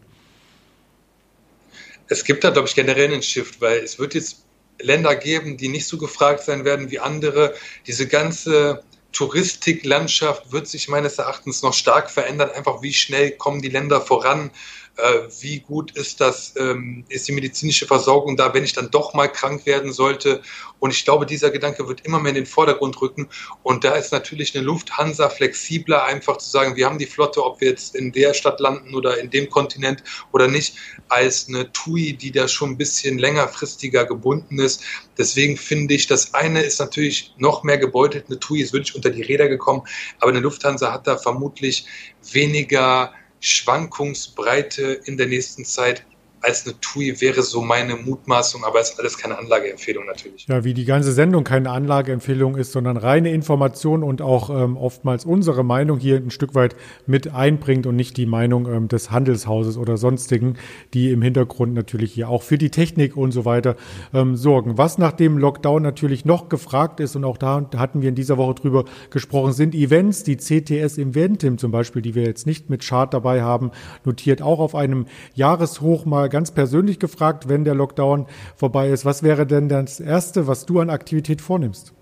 Es 2.07 2.23
gibt 2.23 2.43
da, 2.43 2.49
glaube 2.49 2.67
ich, 2.67 2.73
generell 2.73 3.13
einen 3.13 3.21
Shift, 3.21 3.61
weil 3.61 3.77
es 3.77 3.99
wird 3.99 4.15
jetzt 4.15 4.43
Länder 4.81 5.15
geben, 5.15 5.57
die 5.57 5.67
nicht 5.67 5.85
so 5.85 5.99
gefragt 5.99 6.43
sein 6.43 6.65
werden 6.65 6.89
wie 6.89 6.97
andere. 6.97 7.53
Diese 7.85 8.07
ganze 8.07 8.81
Touristiklandschaft 9.13 10.51
wird 10.51 10.67
sich 10.67 10.89
meines 10.89 11.17
Erachtens 11.17 11.61
noch 11.61 11.73
stark 11.73 12.11
verändern. 12.11 12.49
Einfach 12.51 12.81
wie 12.81 12.93
schnell 12.93 13.31
kommen 13.31 13.61
die 13.61 13.69
Länder 13.69 14.01
voran? 14.01 14.51
Äh, 14.95 15.27
wie 15.41 15.59
gut 15.59 15.91
ist 15.97 16.21
das, 16.21 16.53
ähm, 16.55 17.03
ist 17.09 17.27
die 17.27 17.31
medizinische 17.31 17.87
Versorgung 17.87 18.37
da, 18.37 18.53
wenn 18.53 18.63
ich 18.63 18.73
dann 18.73 18.91
doch 18.91 19.15
mal 19.15 19.27
krank 19.27 19.65
werden 19.65 19.91
sollte. 19.91 20.43
Und 20.77 20.91
ich 20.91 21.03
glaube, 21.03 21.25
dieser 21.25 21.49
Gedanke 21.49 21.87
wird 21.87 22.01
immer 22.05 22.19
mehr 22.19 22.29
in 22.29 22.35
den 22.35 22.45
Vordergrund 22.45 23.01
rücken. 23.01 23.27
Und 23.63 23.83
da 23.83 23.95
ist 23.95 24.11
natürlich 24.11 24.55
eine 24.55 24.63
Lufthansa 24.63 25.29
flexibler, 25.29 26.03
einfach 26.03 26.37
zu 26.37 26.47
sagen, 26.47 26.75
wir 26.75 26.85
haben 26.85 26.99
die 26.99 27.07
Flotte, 27.07 27.43
ob 27.43 27.59
wir 27.59 27.69
jetzt 27.69 27.95
in 27.95 28.11
der 28.11 28.35
Stadt 28.35 28.59
landen 28.59 28.93
oder 28.93 29.17
in 29.17 29.31
dem 29.31 29.49
Kontinent 29.49 30.03
oder 30.31 30.47
nicht, 30.47 30.75
als 31.09 31.47
eine 31.47 31.71
TUI, 31.71 32.13
die 32.13 32.31
da 32.31 32.47
schon 32.47 32.71
ein 32.71 32.77
bisschen 32.77 33.17
längerfristiger 33.17 34.05
gebunden 34.05 34.59
ist. 34.59 34.83
Deswegen 35.17 35.57
finde 35.57 35.95
ich, 35.95 36.05
das 36.05 36.35
eine 36.35 36.61
ist 36.61 36.79
natürlich 36.79 37.33
noch 37.37 37.63
mehr 37.63 37.79
gebeutelt. 37.79 38.25
Eine 38.27 38.39
TUI 38.39 38.61
ist 38.61 38.73
wirklich 38.73 38.95
unter 38.95 39.09
die 39.09 39.23
Räder 39.23 39.47
gekommen, 39.47 39.81
aber 40.19 40.29
eine 40.29 40.39
Lufthansa 40.39 40.91
hat 40.93 41.07
da 41.07 41.17
vermutlich 41.17 41.87
weniger 42.31 43.11
Schwankungsbreite 43.45 45.01
in 45.05 45.17
der 45.17 45.27
nächsten 45.27 45.65
Zeit 45.65 46.05
als 46.43 46.65
eine 46.65 46.79
TUI 46.81 47.21
wäre 47.21 47.41
so 47.41 47.61
meine 47.61 47.95
Mutmaßung, 47.95 48.65
aber 48.65 48.81
es 48.81 48.91
ist 48.91 48.99
alles 48.99 49.17
keine 49.17 49.37
Anlageempfehlung 49.37 50.05
natürlich. 50.05 50.45
Ja, 50.47 50.63
wie 50.65 50.73
die 50.73 50.83
ganze 50.83 51.13
Sendung 51.13 51.45
keine 51.45 51.71
Anlageempfehlung 51.71 52.57
ist, 52.57 52.73
sondern 52.73 52.97
reine 52.97 53.31
Information 53.31 54.03
und 54.03 54.21
auch 54.21 54.49
ähm, 54.49 54.75
oftmals 54.75 55.23
unsere 55.23 55.63
Meinung 55.63 55.99
hier 55.99 56.17
ein 56.17 56.31
Stück 56.31 56.53
weit 56.53 56.75
mit 57.07 57.33
einbringt 57.33 57.87
und 57.87 57.95
nicht 57.95 58.17
die 58.17 58.25
Meinung 58.25 58.67
ähm, 58.67 58.87
des 58.89 59.09
Handelshauses 59.09 59.77
oder 59.77 59.95
sonstigen, 59.95 60.57
die 60.93 61.11
im 61.11 61.21
Hintergrund 61.21 61.73
natürlich 61.73 62.11
hier 62.11 62.27
auch 62.27 62.43
für 62.43 62.57
die 62.57 62.69
Technik 62.69 63.15
und 63.15 63.31
so 63.31 63.45
weiter 63.45 63.77
ähm, 64.13 64.35
sorgen. 64.35 64.77
Was 64.77 64.97
nach 64.97 65.13
dem 65.13 65.37
Lockdown 65.37 65.81
natürlich 65.81 66.25
noch 66.25 66.49
gefragt 66.49 66.99
ist 66.99 67.15
und 67.15 67.23
auch 67.23 67.37
da 67.37 67.69
hatten 67.77 68.01
wir 68.01 68.09
in 68.09 68.15
dieser 68.15 68.37
Woche 68.37 68.55
drüber 68.55 68.83
gesprochen, 69.11 69.53
sind 69.53 69.73
Events, 69.73 70.23
die 70.23 70.35
CTS 70.35 70.97
Eventim 70.97 71.57
zum 71.57 71.71
Beispiel, 71.71 72.01
die 72.01 72.15
wir 72.15 72.23
jetzt 72.23 72.45
nicht 72.45 72.69
mit 72.69 72.85
Chart 72.85 73.13
dabei 73.13 73.43
haben, 73.43 73.71
notiert 74.03 74.41
auch 74.41 74.59
auf 74.59 74.75
einem 74.75 75.05
Jahreshoch 75.35 76.03
mal 76.03 76.32
ganz 76.33 76.49
persönlich 76.51 76.99
gefragt, 76.99 77.47
wenn 77.47 77.63
der 77.63 77.75
Lockdown 77.75 78.25
vorbei 78.57 78.89
ist, 78.89 79.05
was 79.05 79.21
wäre 79.21 79.45
denn 79.45 79.69
das 79.69 79.99
Erste, 79.99 80.47
was 80.47 80.65
du 80.65 80.79
an 80.79 80.89
Aktivität 80.89 81.41
vornimmst? 81.41 81.93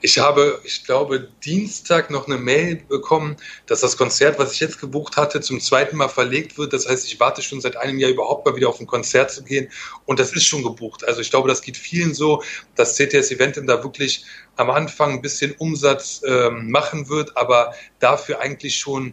Ich 0.00 0.18
habe, 0.18 0.58
ich 0.64 0.84
glaube, 0.84 1.28
Dienstag 1.44 2.10
noch 2.10 2.26
eine 2.26 2.38
Mail 2.38 2.76
bekommen, 2.88 3.36
dass 3.66 3.80
das 3.80 3.98
Konzert, 3.98 4.38
was 4.38 4.52
ich 4.52 4.60
jetzt 4.60 4.80
gebucht 4.80 5.18
hatte, 5.18 5.42
zum 5.42 5.60
zweiten 5.60 5.96
Mal 5.96 6.08
verlegt 6.08 6.56
wird. 6.56 6.72
Das 6.72 6.88
heißt, 6.88 7.06
ich 7.06 7.20
warte 7.20 7.42
schon 7.42 7.60
seit 7.60 7.76
einem 7.76 7.98
Jahr 7.98 8.10
überhaupt 8.10 8.46
mal 8.46 8.56
wieder 8.56 8.70
auf 8.70 8.80
ein 8.80 8.86
Konzert 8.86 9.30
zu 9.30 9.44
gehen 9.44 9.68
und 10.06 10.18
das 10.18 10.32
ist 10.32 10.46
schon 10.46 10.62
gebucht. 10.62 11.06
Also 11.06 11.20
ich 11.20 11.28
glaube, 11.28 11.48
das 11.48 11.60
geht 11.60 11.76
vielen 11.76 12.14
so, 12.14 12.42
dass 12.76 12.96
CTS 12.96 13.30
Eventim 13.30 13.66
da 13.66 13.82
wirklich 13.82 14.24
am 14.56 14.70
Anfang 14.70 15.12
ein 15.12 15.22
bisschen 15.22 15.52
Umsatz 15.58 16.22
ähm, 16.26 16.70
machen 16.70 17.10
wird, 17.10 17.36
aber 17.36 17.74
dafür 17.98 18.40
eigentlich 18.40 18.76
schon 18.76 19.12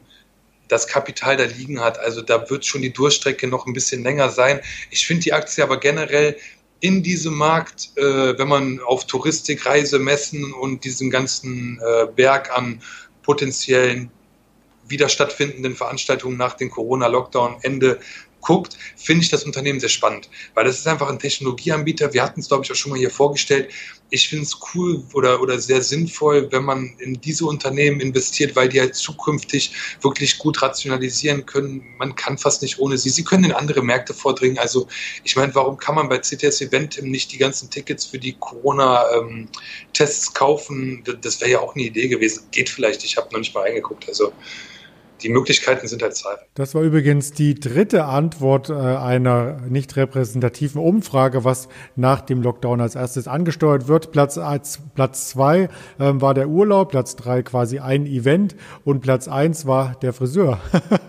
das 0.74 0.88
Kapital 0.88 1.38
da 1.38 1.46
liegen 1.46 1.80
hat. 1.80 2.00
Also 2.00 2.22
da 2.22 2.50
wird 2.50 2.66
schon 2.66 2.82
die 2.82 2.92
Durchstrecke 2.92 3.48
noch 3.48 3.68
ein 3.68 3.74
bisschen 3.74 4.04
länger 4.04 4.30
sein. 4.30 4.60
Ich 4.90 5.06
finde 5.06 5.24
die 5.24 5.34
Aktie 5.34 5.64
aber 5.64 5.78
generell 5.78 6.36
in 6.80 7.02
diesem 7.02 7.36
Markt, 7.36 7.92
äh, 7.96 8.38
wenn 8.38 8.48
man 8.48 8.80
auf 8.82 9.08
Touristik, 9.08 9.66
Reisemessen 9.66 10.54
und 10.54 10.84
diesen 10.84 11.10
ganzen 11.10 11.80
äh, 11.80 12.08
Berg 12.08 12.52
an 12.58 12.82
potenziellen 13.22 14.12
wieder 14.86 15.08
stattfindenden 15.08 15.76
Veranstaltungen 15.76 16.36
nach 16.36 16.56
dem 16.56 16.70
Corona-Lockdown-Ende 16.70 18.00
guckt, 18.44 18.78
finde 18.96 19.24
ich 19.24 19.32
das 19.32 19.44
Unternehmen 19.44 19.80
sehr 19.80 19.90
spannend, 19.90 20.30
weil 20.54 20.66
das 20.66 20.78
ist 20.80 20.88
einfach 20.88 21.10
ein 21.10 21.20
Technologieanbieter. 21.20 22.14
Wir 22.14 22.24
hatten 22.24 22.42
es, 22.42 22.48
glaube 22.48 22.64
ich, 22.64 22.72
auch 22.72 22.76
schon 22.76 22.92
mal 22.92 23.00
hier 23.00 23.10
vorgestellt. 23.10 23.72
Ich 24.10 24.30
finde 24.30 24.44
es 24.44 24.60
cool 24.76 25.04
oder, 25.14 25.42
oder 25.42 25.60
sehr 25.60 25.82
sinnvoll, 25.82 26.52
wenn 26.52 26.64
man 26.64 26.96
in 27.00 27.20
diese 27.20 27.46
Unternehmen 27.46 28.00
investiert, 28.00 28.56
weil 28.56 28.70
die 28.70 28.80
halt 28.80 28.94
zukünftig 28.96 29.74
wirklich 30.02 30.38
gut 30.38 30.62
rationalisieren 30.62 31.48
können. 31.48 31.84
Man 31.98 32.16
kann 32.16 32.38
fast 32.38 32.62
nicht 32.62 32.78
ohne 32.78 33.00
sie. 33.00 33.10
Sie 33.10 33.24
können 33.24 33.46
in 33.46 33.54
andere 33.54 33.82
Märkte 33.82 34.14
vordringen. 34.14 34.60
Also 34.60 34.88
ich 35.24 35.36
meine, 35.36 35.56
warum 35.56 35.78
kann 35.78 35.96
man 35.96 36.10
bei 36.10 36.20
CTS 36.20 36.62
Eventim 36.62 37.10
nicht 37.10 37.32
die 37.32 37.40
ganzen 37.40 37.72
Tickets 37.72 38.06
für 38.06 38.20
die 38.20 38.34
Corona-Tests 38.34 40.36
kaufen? 40.36 41.04
Das 41.22 41.42
wäre 41.42 41.52
ja 41.52 41.62
auch 41.62 41.74
eine 41.74 41.86
Idee 41.86 42.08
gewesen. 42.08 42.44
Geht 42.52 42.70
vielleicht, 42.70 43.04
ich 43.04 43.18
habe 43.18 43.30
noch 43.32 43.40
nicht 43.40 43.56
mal 43.56 43.62
reingeguckt. 43.62 44.08
Also 44.08 44.32
die 45.24 45.30
Möglichkeiten 45.30 45.88
sind 45.88 46.04
halt 46.04 46.16
zahlreich. 46.16 46.46
Das 46.54 46.76
war 46.76 46.82
übrigens 46.82 47.32
die 47.32 47.56
dritte 47.56 48.06
Antwort 48.06 48.70
äh, 48.70 48.74
einer 48.74 49.62
nicht 49.70 49.96
repräsentativen 49.96 50.82
Umfrage, 50.82 51.44
was 51.44 51.70
nach 51.96 52.22
dem 52.22 52.42
Lockdown 52.42 52.82
als 52.82 52.96
erstes 52.96 53.28
angesteuert 53.28 53.88
wird. 53.88 54.12
Platz, 54.12 54.40
Platz 54.96 55.30
zwei 55.30 55.70
ähm, 56.00 56.22
war 56.22 56.34
der 56.34 56.50
Urlaub, 56.50 56.90
Platz 56.90 57.16
drei 57.16 57.42
quasi 57.42 57.80
ein 57.80 58.06
Event 58.06 58.56
und 58.84 59.02
Platz 59.02 59.28
eins 59.28 59.66
war 59.66 59.96
der 60.02 60.14
Friseur. 60.14 60.60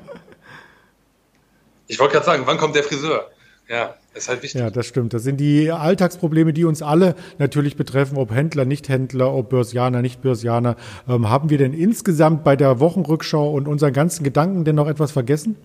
ich 1.88 1.98
wollte 1.98 2.14
gerade 2.14 2.26
sagen, 2.26 2.42
wann 2.46 2.58
kommt 2.58 2.76
der 2.76 2.84
Friseur? 2.84 3.30
Ja, 3.68 3.94
das 4.14 4.24
ist 4.24 4.28
halt 4.28 4.42
wichtig. 4.42 4.60
Ja, 4.60 4.70
das 4.70 4.86
stimmt. 4.86 5.12
Das 5.12 5.24
sind 5.24 5.38
die 5.38 5.70
Alltagsprobleme, 5.72 6.52
die 6.52 6.64
uns 6.64 6.82
alle 6.82 7.16
natürlich 7.38 7.76
betreffen, 7.76 8.16
ob 8.16 8.32
Händler, 8.32 8.64
Nicht-Händler, 8.64 9.34
ob 9.34 9.50
Börsianer, 9.50 10.02
Nicht-Börsianer. 10.02 10.76
Ähm, 11.08 11.28
haben 11.28 11.50
wir 11.50 11.58
denn 11.58 11.72
insgesamt 11.72 12.44
bei 12.44 12.54
der 12.54 12.78
Wochenrückschau 12.78 13.52
und 13.52 13.66
unseren 13.66 13.92
ganzen 13.92 14.22
Gedanken 14.22 14.64
denn 14.64 14.76
noch 14.76 14.88
etwas 14.88 15.10
vergessen? 15.10 15.56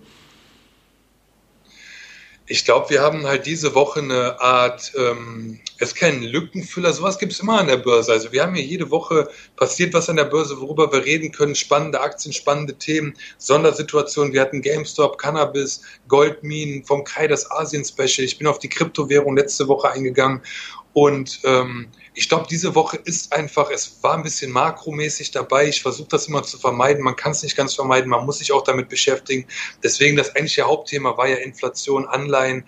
Ich 2.50 2.64
glaube, 2.64 2.90
wir 2.90 3.00
haben 3.00 3.28
halt 3.28 3.46
diese 3.46 3.76
Woche 3.76 4.00
eine 4.00 4.40
Art, 4.40 4.90
ähm, 4.98 5.60
es 5.78 5.90
ist 5.90 5.94
kein 5.94 6.20
Lückenfüller, 6.20 6.92
sowas 6.92 7.16
gibt 7.20 7.30
es 7.30 7.38
immer 7.38 7.60
an 7.60 7.68
der 7.68 7.76
Börse. 7.76 8.10
Also 8.10 8.32
wir 8.32 8.42
haben 8.42 8.56
hier 8.56 8.64
jede 8.64 8.90
Woche 8.90 9.30
passiert 9.54 9.94
was 9.94 10.08
an 10.08 10.16
der 10.16 10.24
Börse, 10.24 10.60
worüber 10.60 10.92
wir 10.92 11.04
reden 11.04 11.30
können, 11.30 11.54
spannende 11.54 12.00
Aktien, 12.00 12.32
spannende 12.32 12.74
Themen, 12.74 13.14
Sondersituationen. 13.38 14.32
Wir 14.32 14.40
hatten 14.40 14.62
GameStop, 14.62 15.16
Cannabis, 15.16 15.82
Goldminen, 16.08 16.84
vom 16.84 17.04
Kai 17.04 17.28
das 17.28 17.48
Asien-Special. 17.48 18.24
Ich 18.24 18.36
bin 18.36 18.48
auf 18.48 18.58
die 18.58 18.68
Kryptowährung 18.68 19.36
letzte 19.36 19.68
Woche 19.68 19.88
eingegangen 19.88 20.42
und 20.92 21.38
ähm, 21.44 21.86
ich 22.14 22.28
glaube, 22.28 22.46
diese 22.50 22.74
Woche 22.74 22.96
ist 22.96 23.32
einfach, 23.32 23.70
es 23.70 24.02
war 24.02 24.14
ein 24.14 24.22
bisschen 24.22 24.50
makromäßig 24.50 25.30
dabei. 25.30 25.68
Ich 25.68 25.82
versuche 25.82 26.08
das 26.08 26.26
immer 26.26 26.42
zu 26.42 26.58
vermeiden. 26.58 27.04
Man 27.04 27.16
kann 27.16 27.32
es 27.32 27.42
nicht 27.42 27.56
ganz 27.56 27.74
vermeiden. 27.74 28.10
Man 28.10 28.26
muss 28.26 28.38
sich 28.38 28.52
auch 28.52 28.64
damit 28.64 28.88
beschäftigen. 28.88 29.46
Deswegen 29.82 30.16
das 30.16 30.34
eigentliche 30.34 30.62
Hauptthema 30.62 31.16
war 31.16 31.28
ja 31.28 31.36
Inflation, 31.36 32.06
Anleihen, 32.06 32.64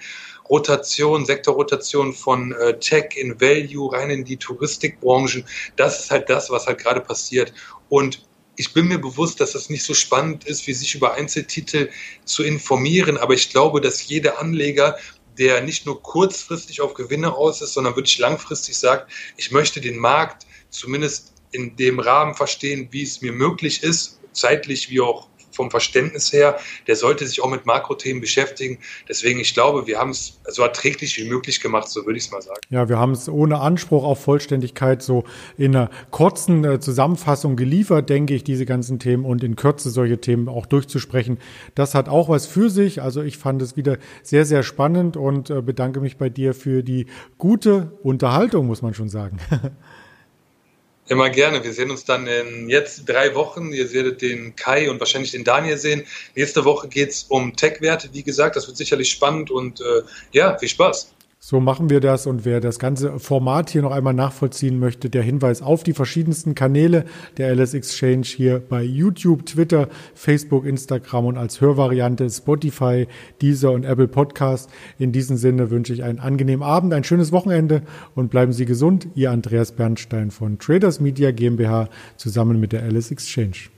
Rotation, 0.48 1.24
Sektorrotation 1.24 2.12
von 2.12 2.52
äh, 2.52 2.78
Tech 2.78 3.16
in 3.16 3.40
Value 3.40 3.92
rein 3.92 4.10
in 4.10 4.24
die 4.24 4.36
Touristikbranchen. 4.36 5.44
Das 5.76 6.00
ist 6.00 6.10
halt 6.10 6.28
das, 6.28 6.50
was 6.50 6.66
halt 6.66 6.78
gerade 6.78 7.00
passiert. 7.00 7.52
Und 7.88 8.26
ich 8.56 8.72
bin 8.74 8.86
mir 8.86 8.98
bewusst, 8.98 9.40
dass 9.40 9.52
das 9.52 9.70
nicht 9.70 9.82
so 9.82 9.94
spannend 9.94 10.44
ist, 10.44 10.66
wie 10.66 10.74
sich 10.74 10.94
über 10.94 11.14
Einzeltitel 11.14 11.88
zu 12.24 12.42
informieren, 12.42 13.16
aber 13.16 13.34
ich 13.34 13.50
glaube, 13.50 13.80
dass 13.80 14.06
jeder 14.06 14.40
Anleger 14.40 14.96
der 15.38 15.62
nicht 15.62 15.86
nur 15.86 16.02
kurzfristig 16.02 16.80
auf 16.80 16.94
Gewinne 16.94 17.34
aus 17.34 17.62
ist, 17.62 17.74
sondern 17.74 17.96
wirklich 17.96 18.18
langfristig 18.18 18.76
sagt, 18.76 19.10
ich 19.36 19.50
möchte 19.50 19.80
den 19.80 19.98
Markt 19.98 20.46
zumindest 20.70 21.32
in 21.50 21.76
dem 21.76 22.00
Rahmen 22.00 22.34
verstehen, 22.34 22.88
wie 22.90 23.02
es 23.02 23.20
mir 23.20 23.32
möglich 23.32 23.82
ist, 23.82 24.20
zeitlich 24.32 24.90
wie 24.90 25.00
auch 25.00 25.28
vom 25.52 25.70
Verständnis 25.70 26.32
her, 26.32 26.58
der 26.86 26.96
sollte 26.96 27.26
sich 27.26 27.42
auch 27.42 27.50
mit 27.50 27.66
Makrothemen 27.66 28.20
beschäftigen. 28.20 28.78
Deswegen, 29.08 29.40
ich 29.40 29.54
glaube, 29.54 29.86
wir 29.86 29.98
haben 29.98 30.10
es 30.10 30.40
so 30.48 30.62
erträglich 30.62 31.16
wie 31.18 31.28
möglich 31.28 31.60
gemacht, 31.60 31.88
so 31.88 32.04
würde 32.06 32.18
ich 32.18 32.24
es 32.24 32.30
mal 32.30 32.42
sagen. 32.42 32.60
Ja, 32.70 32.88
wir 32.88 32.98
haben 32.98 33.12
es 33.12 33.28
ohne 33.28 33.60
Anspruch 33.60 34.04
auf 34.04 34.22
Vollständigkeit 34.22 35.02
so 35.02 35.24
in 35.56 35.76
einer 35.76 35.90
kurzen 36.10 36.64
äh, 36.64 36.80
Zusammenfassung 36.80 37.56
geliefert, 37.56 38.08
denke 38.08 38.34
ich, 38.34 38.44
diese 38.44 38.66
ganzen 38.66 38.98
Themen 38.98 39.24
und 39.24 39.44
in 39.44 39.56
Kürze 39.56 39.90
solche 39.90 40.20
Themen 40.20 40.48
auch 40.48 40.66
durchzusprechen. 40.66 41.38
Das 41.74 41.94
hat 41.94 42.08
auch 42.08 42.28
was 42.28 42.46
für 42.46 42.70
sich. 42.70 43.02
Also 43.02 43.22
ich 43.22 43.38
fand 43.38 43.62
es 43.62 43.76
wieder 43.76 43.98
sehr, 44.22 44.44
sehr 44.44 44.62
spannend 44.62 45.16
und 45.16 45.50
äh, 45.50 45.62
bedanke 45.62 46.00
mich 46.00 46.16
bei 46.16 46.28
dir 46.28 46.54
für 46.54 46.82
die 46.82 47.06
gute 47.38 47.92
Unterhaltung, 48.02 48.66
muss 48.66 48.82
man 48.82 48.94
schon 48.94 49.08
sagen. 49.08 49.38
Immer 51.08 51.30
gerne. 51.30 51.64
Wir 51.64 51.72
sehen 51.72 51.90
uns 51.90 52.04
dann 52.04 52.26
in 52.26 52.68
jetzt 52.68 53.08
drei 53.08 53.34
Wochen. 53.34 53.72
Ihr 53.72 53.92
werdet 53.92 54.22
den 54.22 54.54
Kai 54.54 54.88
und 54.88 55.00
wahrscheinlich 55.00 55.32
den 55.32 55.44
Daniel 55.44 55.76
sehen. 55.76 56.04
Nächste 56.36 56.64
Woche 56.64 56.88
geht 56.88 57.10
es 57.10 57.24
um 57.24 57.56
Tech-Werte, 57.56 58.10
wie 58.12 58.22
gesagt. 58.22 58.54
Das 58.54 58.68
wird 58.68 58.76
sicherlich 58.76 59.10
spannend 59.10 59.50
und 59.50 59.80
äh, 59.80 60.02
ja, 60.30 60.56
viel 60.58 60.68
Spaß. 60.68 61.12
So 61.44 61.58
machen 61.58 61.90
wir 61.90 61.98
das 61.98 62.28
und 62.28 62.44
wer 62.44 62.60
das 62.60 62.78
ganze 62.78 63.18
Format 63.18 63.68
hier 63.68 63.82
noch 63.82 63.90
einmal 63.90 64.14
nachvollziehen 64.14 64.78
möchte, 64.78 65.10
der 65.10 65.24
Hinweis 65.24 65.60
auf 65.60 65.82
die 65.82 65.92
verschiedensten 65.92 66.54
Kanäle 66.54 67.04
der 67.36 67.52
LS 67.52 67.74
Exchange 67.74 68.22
hier 68.22 68.60
bei 68.60 68.84
YouTube, 68.84 69.44
Twitter, 69.44 69.88
Facebook, 70.14 70.64
Instagram 70.64 71.26
und 71.26 71.38
als 71.38 71.60
Hörvariante 71.60 72.30
Spotify, 72.30 73.08
Deezer 73.42 73.72
und 73.72 73.82
Apple 73.82 74.06
Podcast. 74.06 74.70
In 75.00 75.10
diesem 75.10 75.36
Sinne 75.36 75.70
wünsche 75.70 75.92
ich 75.92 76.04
einen 76.04 76.20
angenehmen 76.20 76.62
Abend, 76.62 76.94
ein 76.94 77.02
schönes 77.02 77.32
Wochenende 77.32 77.82
und 78.14 78.30
bleiben 78.30 78.52
Sie 78.52 78.64
gesund. 78.64 79.08
Ihr 79.16 79.32
Andreas 79.32 79.72
Bernstein 79.72 80.30
von 80.30 80.60
Traders 80.60 81.00
Media 81.00 81.32
GmbH 81.32 81.88
zusammen 82.16 82.60
mit 82.60 82.70
der 82.70 82.84
LS 82.84 83.10
Exchange. 83.10 83.72